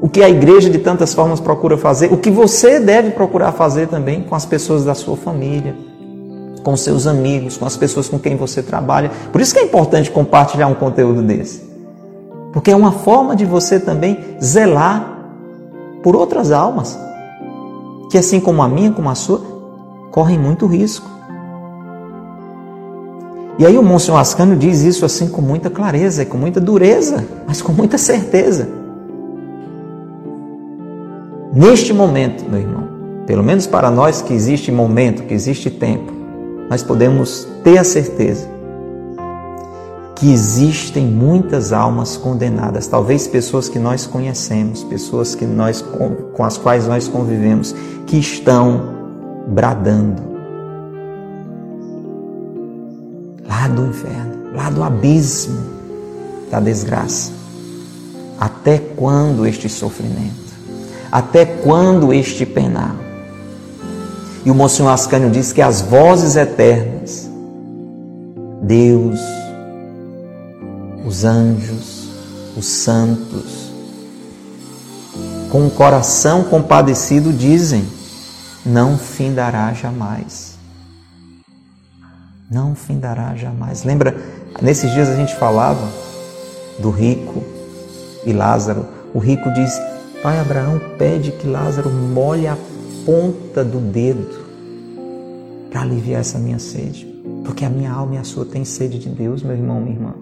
o 0.00 0.08
que 0.08 0.22
a 0.22 0.28
igreja 0.28 0.68
de 0.68 0.78
tantas 0.78 1.14
formas 1.14 1.38
procura 1.38 1.78
fazer, 1.78 2.12
o 2.12 2.16
que 2.16 2.30
você 2.30 2.80
deve 2.80 3.10
procurar 3.10 3.52
fazer 3.52 3.86
também 3.86 4.22
com 4.22 4.34
as 4.34 4.44
pessoas 4.44 4.84
da 4.84 4.94
sua 4.94 5.16
família, 5.16 5.76
com 6.64 6.76
seus 6.76 7.06
amigos, 7.06 7.56
com 7.56 7.64
as 7.64 7.76
pessoas 7.76 8.08
com 8.08 8.18
quem 8.18 8.36
você 8.36 8.62
trabalha. 8.62 9.10
Por 9.30 9.40
isso 9.40 9.54
que 9.54 9.60
é 9.60 9.64
importante 9.64 10.10
compartilhar 10.10 10.66
um 10.66 10.74
conteúdo 10.74 11.22
desse. 11.22 11.62
Porque 12.52 12.70
é 12.70 12.76
uma 12.76 12.92
forma 12.92 13.34
de 13.34 13.44
você 13.44 13.78
também 13.78 14.18
zelar 14.42 15.11
por 16.02 16.16
outras 16.16 16.50
almas, 16.50 16.98
que 18.10 18.18
assim 18.18 18.40
como 18.40 18.62
a 18.62 18.68
minha, 18.68 18.92
como 18.92 19.08
a 19.08 19.14
sua, 19.14 19.40
correm 20.10 20.38
muito 20.38 20.66
risco. 20.66 21.08
E 23.58 23.66
aí 23.66 23.78
o 23.78 23.82
Monsenhor 23.82 24.18
Ascânio 24.18 24.56
diz 24.56 24.82
isso 24.82 25.04
assim 25.04 25.28
com 25.28 25.40
muita 25.40 25.70
clareza 25.70 26.24
com 26.24 26.36
muita 26.36 26.60
dureza, 26.60 27.26
mas 27.46 27.62
com 27.62 27.72
muita 27.72 27.96
certeza. 27.96 28.68
Neste 31.54 31.92
momento, 31.92 32.44
meu 32.50 32.60
irmão, 32.60 32.88
pelo 33.26 33.42
menos 33.42 33.66
para 33.66 33.90
nós 33.90 34.22
que 34.22 34.32
existe 34.32 34.72
momento, 34.72 35.24
que 35.24 35.34
existe 35.34 35.70
tempo, 35.70 36.12
nós 36.68 36.82
podemos 36.82 37.46
ter 37.62 37.78
a 37.78 37.84
certeza 37.84 38.51
que 40.22 40.32
existem 40.32 41.04
muitas 41.04 41.72
almas 41.72 42.16
condenadas, 42.16 42.86
talvez 42.86 43.26
pessoas 43.26 43.68
que 43.68 43.76
nós 43.76 44.06
conhecemos, 44.06 44.84
pessoas 44.84 45.34
que 45.34 45.44
nós 45.44 45.82
com 45.82 46.44
as 46.44 46.56
quais 46.56 46.86
nós 46.86 47.08
convivemos, 47.08 47.74
que 48.06 48.18
estão 48.18 48.82
bradando 49.48 50.22
lá 53.48 53.66
do 53.66 53.84
inferno, 53.84 54.54
lá 54.54 54.70
do 54.70 54.84
abismo 54.84 55.58
da 56.48 56.60
desgraça. 56.60 57.32
Até 58.38 58.78
quando 58.78 59.44
este 59.44 59.68
sofrimento? 59.68 60.52
Até 61.10 61.44
quando 61.44 62.12
este 62.12 62.46
penar? 62.46 62.94
E 64.44 64.52
o 64.52 64.54
Monsenhor 64.54 64.92
Ascânio 64.92 65.30
diz 65.32 65.52
que 65.52 65.60
as 65.60 65.80
vozes 65.80 66.36
eternas, 66.36 67.28
Deus, 68.62 69.18
os 71.04 71.24
anjos, 71.24 72.08
os 72.56 72.66
santos, 72.66 73.72
com 75.50 75.66
o 75.66 75.70
coração 75.70 76.44
compadecido 76.44 77.32
dizem: 77.32 77.86
não 78.64 78.96
findará 78.96 79.72
jamais 79.72 80.52
não 82.52 82.74
findará 82.74 83.34
jamais. 83.34 83.82
Lembra, 83.82 84.14
nesses 84.60 84.90
dias 84.92 85.08
a 85.08 85.16
gente 85.16 85.34
falava 85.36 85.88
do 86.78 86.90
rico 86.90 87.42
e 88.26 88.32
Lázaro. 88.32 88.86
O 89.14 89.18
rico 89.18 89.50
diz: 89.52 89.72
Pai 90.22 90.38
Abraão 90.38 90.78
pede 90.98 91.32
que 91.32 91.48
Lázaro 91.48 91.90
molhe 91.90 92.46
a 92.46 92.56
ponta 93.06 93.64
do 93.64 93.78
dedo 93.80 94.42
para 95.70 95.80
aliviar 95.80 96.20
essa 96.20 96.38
minha 96.38 96.58
sede. 96.58 97.06
Porque 97.44 97.64
a 97.64 97.70
minha 97.70 97.90
alma 97.90 98.16
e 98.16 98.18
a 98.18 98.24
sua 98.24 98.44
têm 98.44 98.64
sede 98.64 98.98
de 98.98 99.08
Deus, 99.08 99.42
meu 99.42 99.56
irmão, 99.56 99.80
minha 99.80 99.96
irmã. 99.96 100.14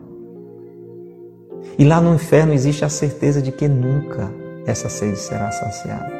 E 1.80 1.84
lá 1.86 1.98
no 1.98 2.14
inferno 2.14 2.52
existe 2.52 2.84
a 2.84 2.90
certeza 2.90 3.40
de 3.40 3.50
que 3.50 3.66
nunca 3.66 4.30
essa 4.66 4.90
sede 4.90 5.18
será 5.18 5.50
saciada. 5.50 6.12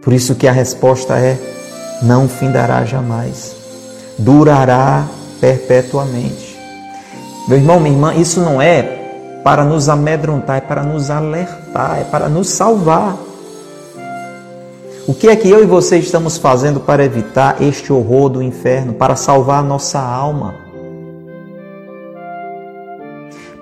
Por 0.00 0.12
isso 0.12 0.36
que 0.36 0.46
a 0.46 0.52
resposta 0.52 1.18
é 1.18 1.36
não 2.00 2.28
findará 2.28 2.84
jamais, 2.84 3.56
durará 4.16 5.08
perpetuamente. 5.40 6.56
Meu 7.48 7.58
irmão, 7.58 7.80
minha 7.80 7.92
irmã, 7.92 8.14
isso 8.14 8.40
não 8.40 8.62
é 8.62 9.40
para 9.42 9.64
nos 9.64 9.88
amedrontar, 9.88 10.58
é 10.58 10.60
para 10.60 10.84
nos 10.84 11.10
alertar, 11.10 11.98
é 12.00 12.04
para 12.04 12.28
nos 12.28 12.48
salvar. 12.48 13.16
O 15.04 15.12
que 15.12 15.26
é 15.26 15.34
que 15.34 15.50
eu 15.50 15.64
e 15.64 15.66
você 15.66 15.98
estamos 15.98 16.38
fazendo 16.38 16.78
para 16.78 17.04
evitar 17.04 17.60
este 17.60 17.92
horror 17.92 18.28
do 18.28 18.40
inferno, 18.40 18.92
para 18.92 19.16
salvar 19.16 19.58
a 19.58 19.66
nossa 19.66 19.98
alma? 19.98 20.63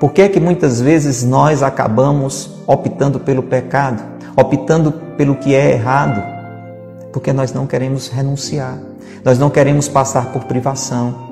Por 0.03 0.13
que 0.13 0.21
é 0.21 0.29
que 0.29 0.41
muitas 0.41 0.83
vezes 0.83 1.23
nós 1.23 1.63
acabamos 1.63 2.51
optando 2.67 3.21
pelo 3.21 3.43
pecado, 3.43 4.03
optando 4.37 4.93
pelo 5.17 5.37
que 5.37 5.55
é 5.55 5.73
errado? 5.73 6.33
porque 7.13 7.33
nós 7.33 7.53
não 7.53 7.67
queremos 7.67 8.09
renunciar, 8.09 8.79
nós 9.23 9.39
não 9.39 9.51
queremos 9.51 9.89
passar 9.89 10.33
por 10.33 10.45
privação. 10.45 11.31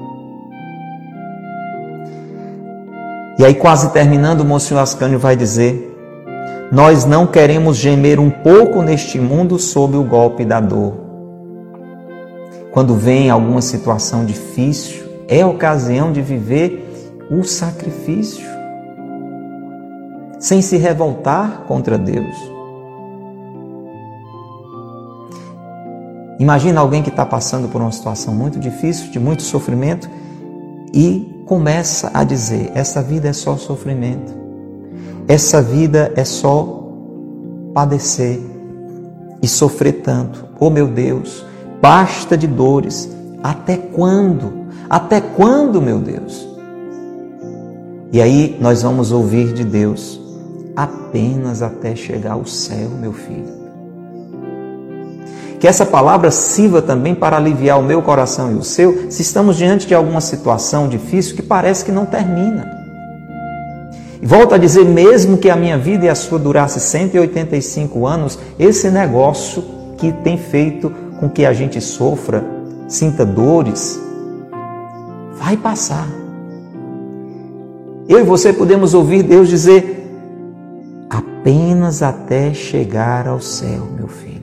E 3.38 3.44
aí, 3.44 3.54
quase 3.54 3.90
terminando, 3.90 4.42
o 4.42 4.44
Monsenhor 4.44 4.82
Ascânio 4.82 5.18
vai 5.18 5.34
dizer: 5.34 5.96
Nós 6.70 7.06
não 7.06 7.26
queremos 7.26 7.78
gemer 7.78 8.20
um 8.20 8.30
pouco 8.30 8.82
neste 8.82 9.18
mundo 9.18 9.58
sob 9.58 9.96
o 9.96 10.04
golpe 10.04 10.44
da 10.44 10.60
dor. 10.60 10.92
Quando 12.70 12.94
vem 12.94 13.30
alguma 13.30 13.62
situação 13.62 14.24
difícil, 14.24 15.02
é 15.26 15.44
ocasião 15.44 16.12
de 16.12 16.20
viver 16.20 16.86
o 17.30 17.42
sacrifício, 17.42 18.46
sem 20.40 20.62
se 20.62 20.78
revoltar 20.78 21.64
contra 21.68 21.98
Deus. 21.98 22.34
Imagina 26.38 26.80
alguém 26.80 27.02
que 27.02 27.10
está 27.10 27.26
passando 27.26 27.68
por 27.68 27.82
uma 27.82 27.92
situação 27.92 28.34
muito 28.34 28.58
difícil, 28.58 29.10
de 29.10 29.20
muito 29.20 29.42
sofrimento, 29.42 30.08
e 30.94 31.44
começa 31.44 32.10
a 32.14 32.24
dizer: 32.24 32.72
essa 32.74 33.02
vida 33.02 33.28
é 33.28 33.32
só 33.34 33.58
sofrimento, 33.58 34.32
essa 35.28 35.60
vida 35.60 36.10
é 36.16 36.24
só 36.24 36.88
padecer 37.74 38.40
e 39.42 39.46
sofrer 39.46 40.00
tanto. 40.00 40.46
Oh 40.58 40.70
meu 40.70 40.88
Deus, 40.88 41.44
basta 41.80 42.36
de 42.36 42.46
dores. 42.46 43.10
Até 43.42 43.76
quando? 43.76 44.66
Até 44.88 45.20
quando, 45.20 45.80
meu 45.80 45.98
Deus? 45.98 46.48
E 48.12 48.20
aí 48.20 48.56
nós 48.60 48.82
vamos 48.82 49.12
ouvir 49.12 49.52
de 49.52 49.64
Deus 49.64 50.19
apenas 50.84 51.62
até 51.62 51.94
chegar 51.94 52.32
ao 52.32 52.46
céu, 52.46 52.90
meu 53.00 53.12
filho. 53.12 53.60
Que 55.58 55.68
essa 55.68 55.84
palavra 55.84 56.30
sirva 56.30 56.80
também 56.80 57.14
para 57.14 57.36
aliviar 57.36 57.78
o 57.78 57.82
meu 57.82 58.00
coração 58.00 58.50
e 58.50 58.54
o 58.54 58.62
seu, 58.62 59.10
se 59.10 59.20
estamos 59.20 59.56
diante 59.56 59.86
de 59.86 59.94
alguma 59.94 60.20
situação 60.20 60.88
difícil 60.88 61.36
que 61.36 61.42
parece 61.42 61.84
que 61.84 61.92
não 61.92 62.06
termina. 62.06 62.66
E 64.22 64.26
volto 64.26 64.54
a 64.54 64.58
dizer, 64.58 64.84
mesmo 64.84 65.36
que 65.36 65.50
a 65.50 65.56
minha 65.56 65.76
vida 65.76 66.06
e 66.06 66.08
a 66.08 66.14
sua 66.14 66.38
durasse 66.38 66.80
185 66.80 68.06
anos, 68.06 68.38
esse 68.58 68.90
negócio 68.90 69.62
que 69.98 70.12
tem 70.12 70.38
feito 70.38 70.90
com 71.18 71.28
que 71.28 71.44
a 71.44 71.52
gente 71.52 71.80
sofra, 71.80 72.42
sinta 72.88 73.24
dores, 73.24 74.00
vai 75.34 75.56
passar. 75.56 76.08
Eu 78.08 78.18
e 78.18 78.22
você 78.22 78.52
podemos 78.52 78.94
ouvir 78.94 79.22
Deus 79.22 79.48
dizer: 79.48 79.99
apenas 81.10 82.02
até 82.02 82.54
chegar 82.54 83.26
ao 83.26 83.40
céu, 83.40 83.88
meu 83.98 84.06
filho. 84.06 84.40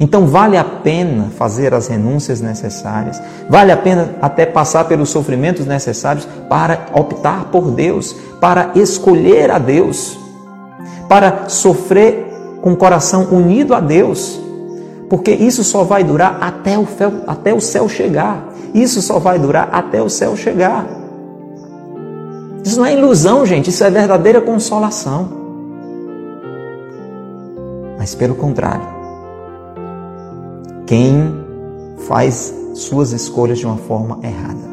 Então 0.00 0.26
vale 0.26 0.56
a 0.56 0.64
pena 0.64 1.30
fazer 1.36 1.72
as 1.72 1.86
renúncias 1.86 2.40
necessárias, 2.40 3.22
vale 3.48 3.70
a 3.70 3.76
pena 3.76 4.16
até 4.20 4.44
passar 4.44 4.84
pelos 4.84 5.10
sofrimentos 5.10 5.64
necessários 5.64 6.26
para 6.48 6.86
optar 6.92 7.44
por 7.52 7.70
Deus, 7.70 8.12
para 8.40 8.72
escolher 8.74 9.48
a 9.52 9.60
Deus, 9.60 10.18
para 11.08 11.48
sofrer 11.48 12.58
com 12.60 12.72
o 12.72 12.76
coração 12.76 13.28
unido 13.30 13.74
a 13.74 13.80
Deus, 13.80 14.40
porque 15.08 15.30
isso 15.30 15.62
só 15.62 15.84
vai 15.84 16.02
durar 16.02 16.38
até 16.40 16.76
o, 16.76 16.88
até 17.26 17.54
o 17.54 17.60
céu 17.60 17.88
chegar. 17.88 18.48
Isso 18.74 19.02
só 19.02 19.18
vai 19.18 19.38
durar 19.38 19.68
até 19.70 20.02
o 20.02 20.08
céu 20.08 20.34
chegar. 20.34 20.86
Isso 22.64 22.78
não 22.78 22.86
é 22.86 22.92
ilusão, 22.94 23.44
gente, 23.44 23.70
isso 23.70 23.82
é 23.82 23.90
verdadeira 23.90 24.40
consolação. 24.40 25.28
Mas 27.98 28.14
pelo 28.14 28.34
contrário, 28.34 28.86
quem 30.86 31.34
faz 32.06 32.54
suas 32.74 33.12
escolhas 33.12 33.58
de 33.58 33.66
uma 33.66 33.76
forma 33.76 34.18
errada 34.22 34.72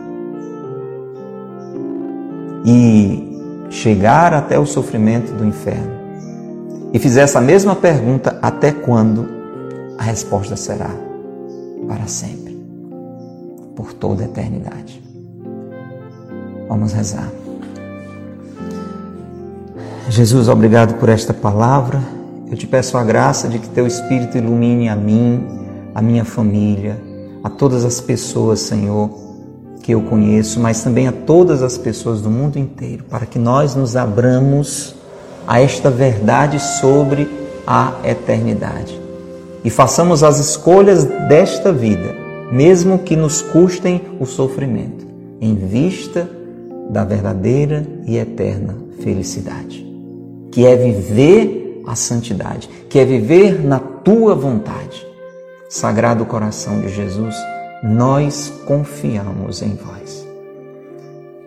e 2.65 3.29
chegar 3.69 4.33
até 4.33 4.57
o 4.59 4.65
sofrimento 4.65 5.31
do 5.33 5.45
inferno 5.45 5.99
e 6.93 6.99
fizer 6.99 7.21
essa 7.21 7.39
mesma 7.39 7.75
pergunta 7.75 8.37
até 8.41 8.71
quando, 8.71 9.27
a 9.97 10.03
resposta 10.03 10.55
será 10.55 10.89
para 11.87 12.07
sempre, 12.07 12.57
por 13.75 13.93
toda 13.93 14.23
a 14.23 14.25
eternidade. 14.25 15.03
Vamos 16.67 16.93
rezar. 16.93 17.38
Jesus, 20.09 20.47
obrigado 20.49 20.95
por 20.95 21.07
esta 21.07 21.33
palavra. 21.33 22.01
Eu 22.49 22.57
te 22.57 22.65
peço 22.65 22.97
a 22.97 23.03
graça 23.03 23.47
de 23.47 23.59
que 23.59 23.69
teu 23.69 23.85
Espírito 23.85 24.37
ilumine 24.37 24.89
a 24.89 24.95
mim, 24.95 25.47
a 25.93 26.01
minha 26.01 26.25
família, 26.25 26.99
a 27.43 27.49
todas 27.49 27.85
as 27.85 28.01
pessoas, 28.01 28.59
Senhor, 28.59 29.11
que 29.83 29.93
eu 29.93 30.01
conheço, 30.01 30.59
mas 30.59 30.83
também 30.83 31.07
a 31.07 31.11
todas 31.11 31.61
as 31.61 31.77
pessoas 31.77 32.21
do 32.21 32.29
mundo 32.29 32.57
inteiro, 32.57 33.03
para 33.03 33.27
que 33.27 33.37
nós 33.37 33.75
nos 33.75 33.95
abramos 33.95 34.95
a 35.47 35.61
esta 35.61 35.91
verdade 35.91 36.59
sobre 36.59 37.29
a 37.65 37.93
eternidade. 38.03 38.99
E 39.63 39.69
façamos 39.69 40.23
as 40.23 40.39
escolhas 40.39 41.03
desta 41.03 41.71
vida, 41.71 42.15
mesmo 42.51 42.97
que 42.97 43.15
nos 43.15 43.43
custem 43.43 44.01
o 44.19 44.25
sofrimento, 44.25 45.05
em 45.39 45.53
vista 45.53 46.27
da 46.89 47.03
verdadeira 47.03 47.85
e 48.07 48.17
eterna 48.17 48.75
felicidade, 49.01 49.88
que 50.51 50.65
é 50.65 50.75
viver 50.75 51.81
a 51.85 51.95
santidade, 51.95 52.69
que 52.89 52.99
é 52.99 53.05
viver 53.05 53.63
na 53.63 53.79
tua 53.79 54.35
vontade. 54.35 55.07
Sagrado 55.69 56.25
coração 56.25 56.81
de 56.81 56.89
Jesus, 56.89 57.35
nós 57.83 58.51
confiamos 58.65 59.61
em 59.61 59.75
vós. 59.75 60.27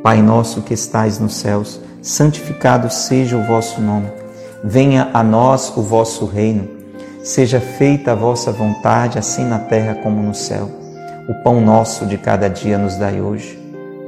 Pai 0.03 0.20
nosso 0.20 0.62
que 0.62 0.74
estais 0.74 1.18
nos 1.18 1.34
céus, 1.34 1.80
santificado 2.00 2.90
seja 2.90 3.36
o 3.36 3.44
vosso 3.44 3.80
nome. 3.80 4.09
Venha 4.64 5.11
a 5.12 5.22
nós 5.22 5.72
o 5.76 5.82
vosso 5.82 6.24
reino. 6.24 6.68
Seja 7.22 7.61
feita 7.61 8.12
a 8.12 8.16
vossa 8.16 8.50
vontade, 8.50 9.18
assim 9.18 9.44
na 9.44 9.59
terra 9.59 9.94
como 9.96 10.22
no 10.22 10.34
céu. 10.34 10.68
O 11.28 11.34
pão 11.44 11.61
nosso 11.61 12.05
de 12.07 12.18
cada 12.18 12.48
dia 12.48 12.76
nos 12.76 12.96
dai 12.96 13.20
hoje. 13.20 13.59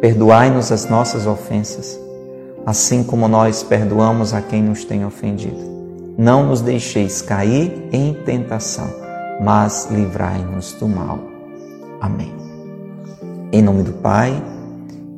Perdoai-nos 0.01 0.73
as 0.73 0.89
nossas 0.89 1.27
ofensas, 1.27 1.99
assim 2.67 3.05
como 3.05 3.29
nós 3.29 3.63
perdoamos 3.63 4.33
a 4.33 4.41
quem 4.41 4.63
nos 4.63 4.85
tem 4.85 5.05
ofendido. 5.05 5.73
Não 6.17 6.47
nos 6.47 6.61
deixeis 6.61 7.21
cair 7.21 7.89
em 7.93 8.15
tentação, 8.15 8.89
mas 9.43 9.89
livrai-nos 9.91 10.73
do 10.75 10.89
mal. 10.89 11.19
Amém. 12.01 12.33
Em 13.53 13.63
nome 13.63 13.83
do 13.83 13.93
Pai, 13.95 14.43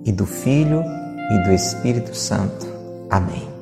e 0.05 0.13
do 0.13 0.25
Filho, 0.25 0.83
e 1.31 1.45
do 1.45 1.53
Espírito 1.53 2.15
Santo. 2.15 2.67
Amém. 3.11 3.56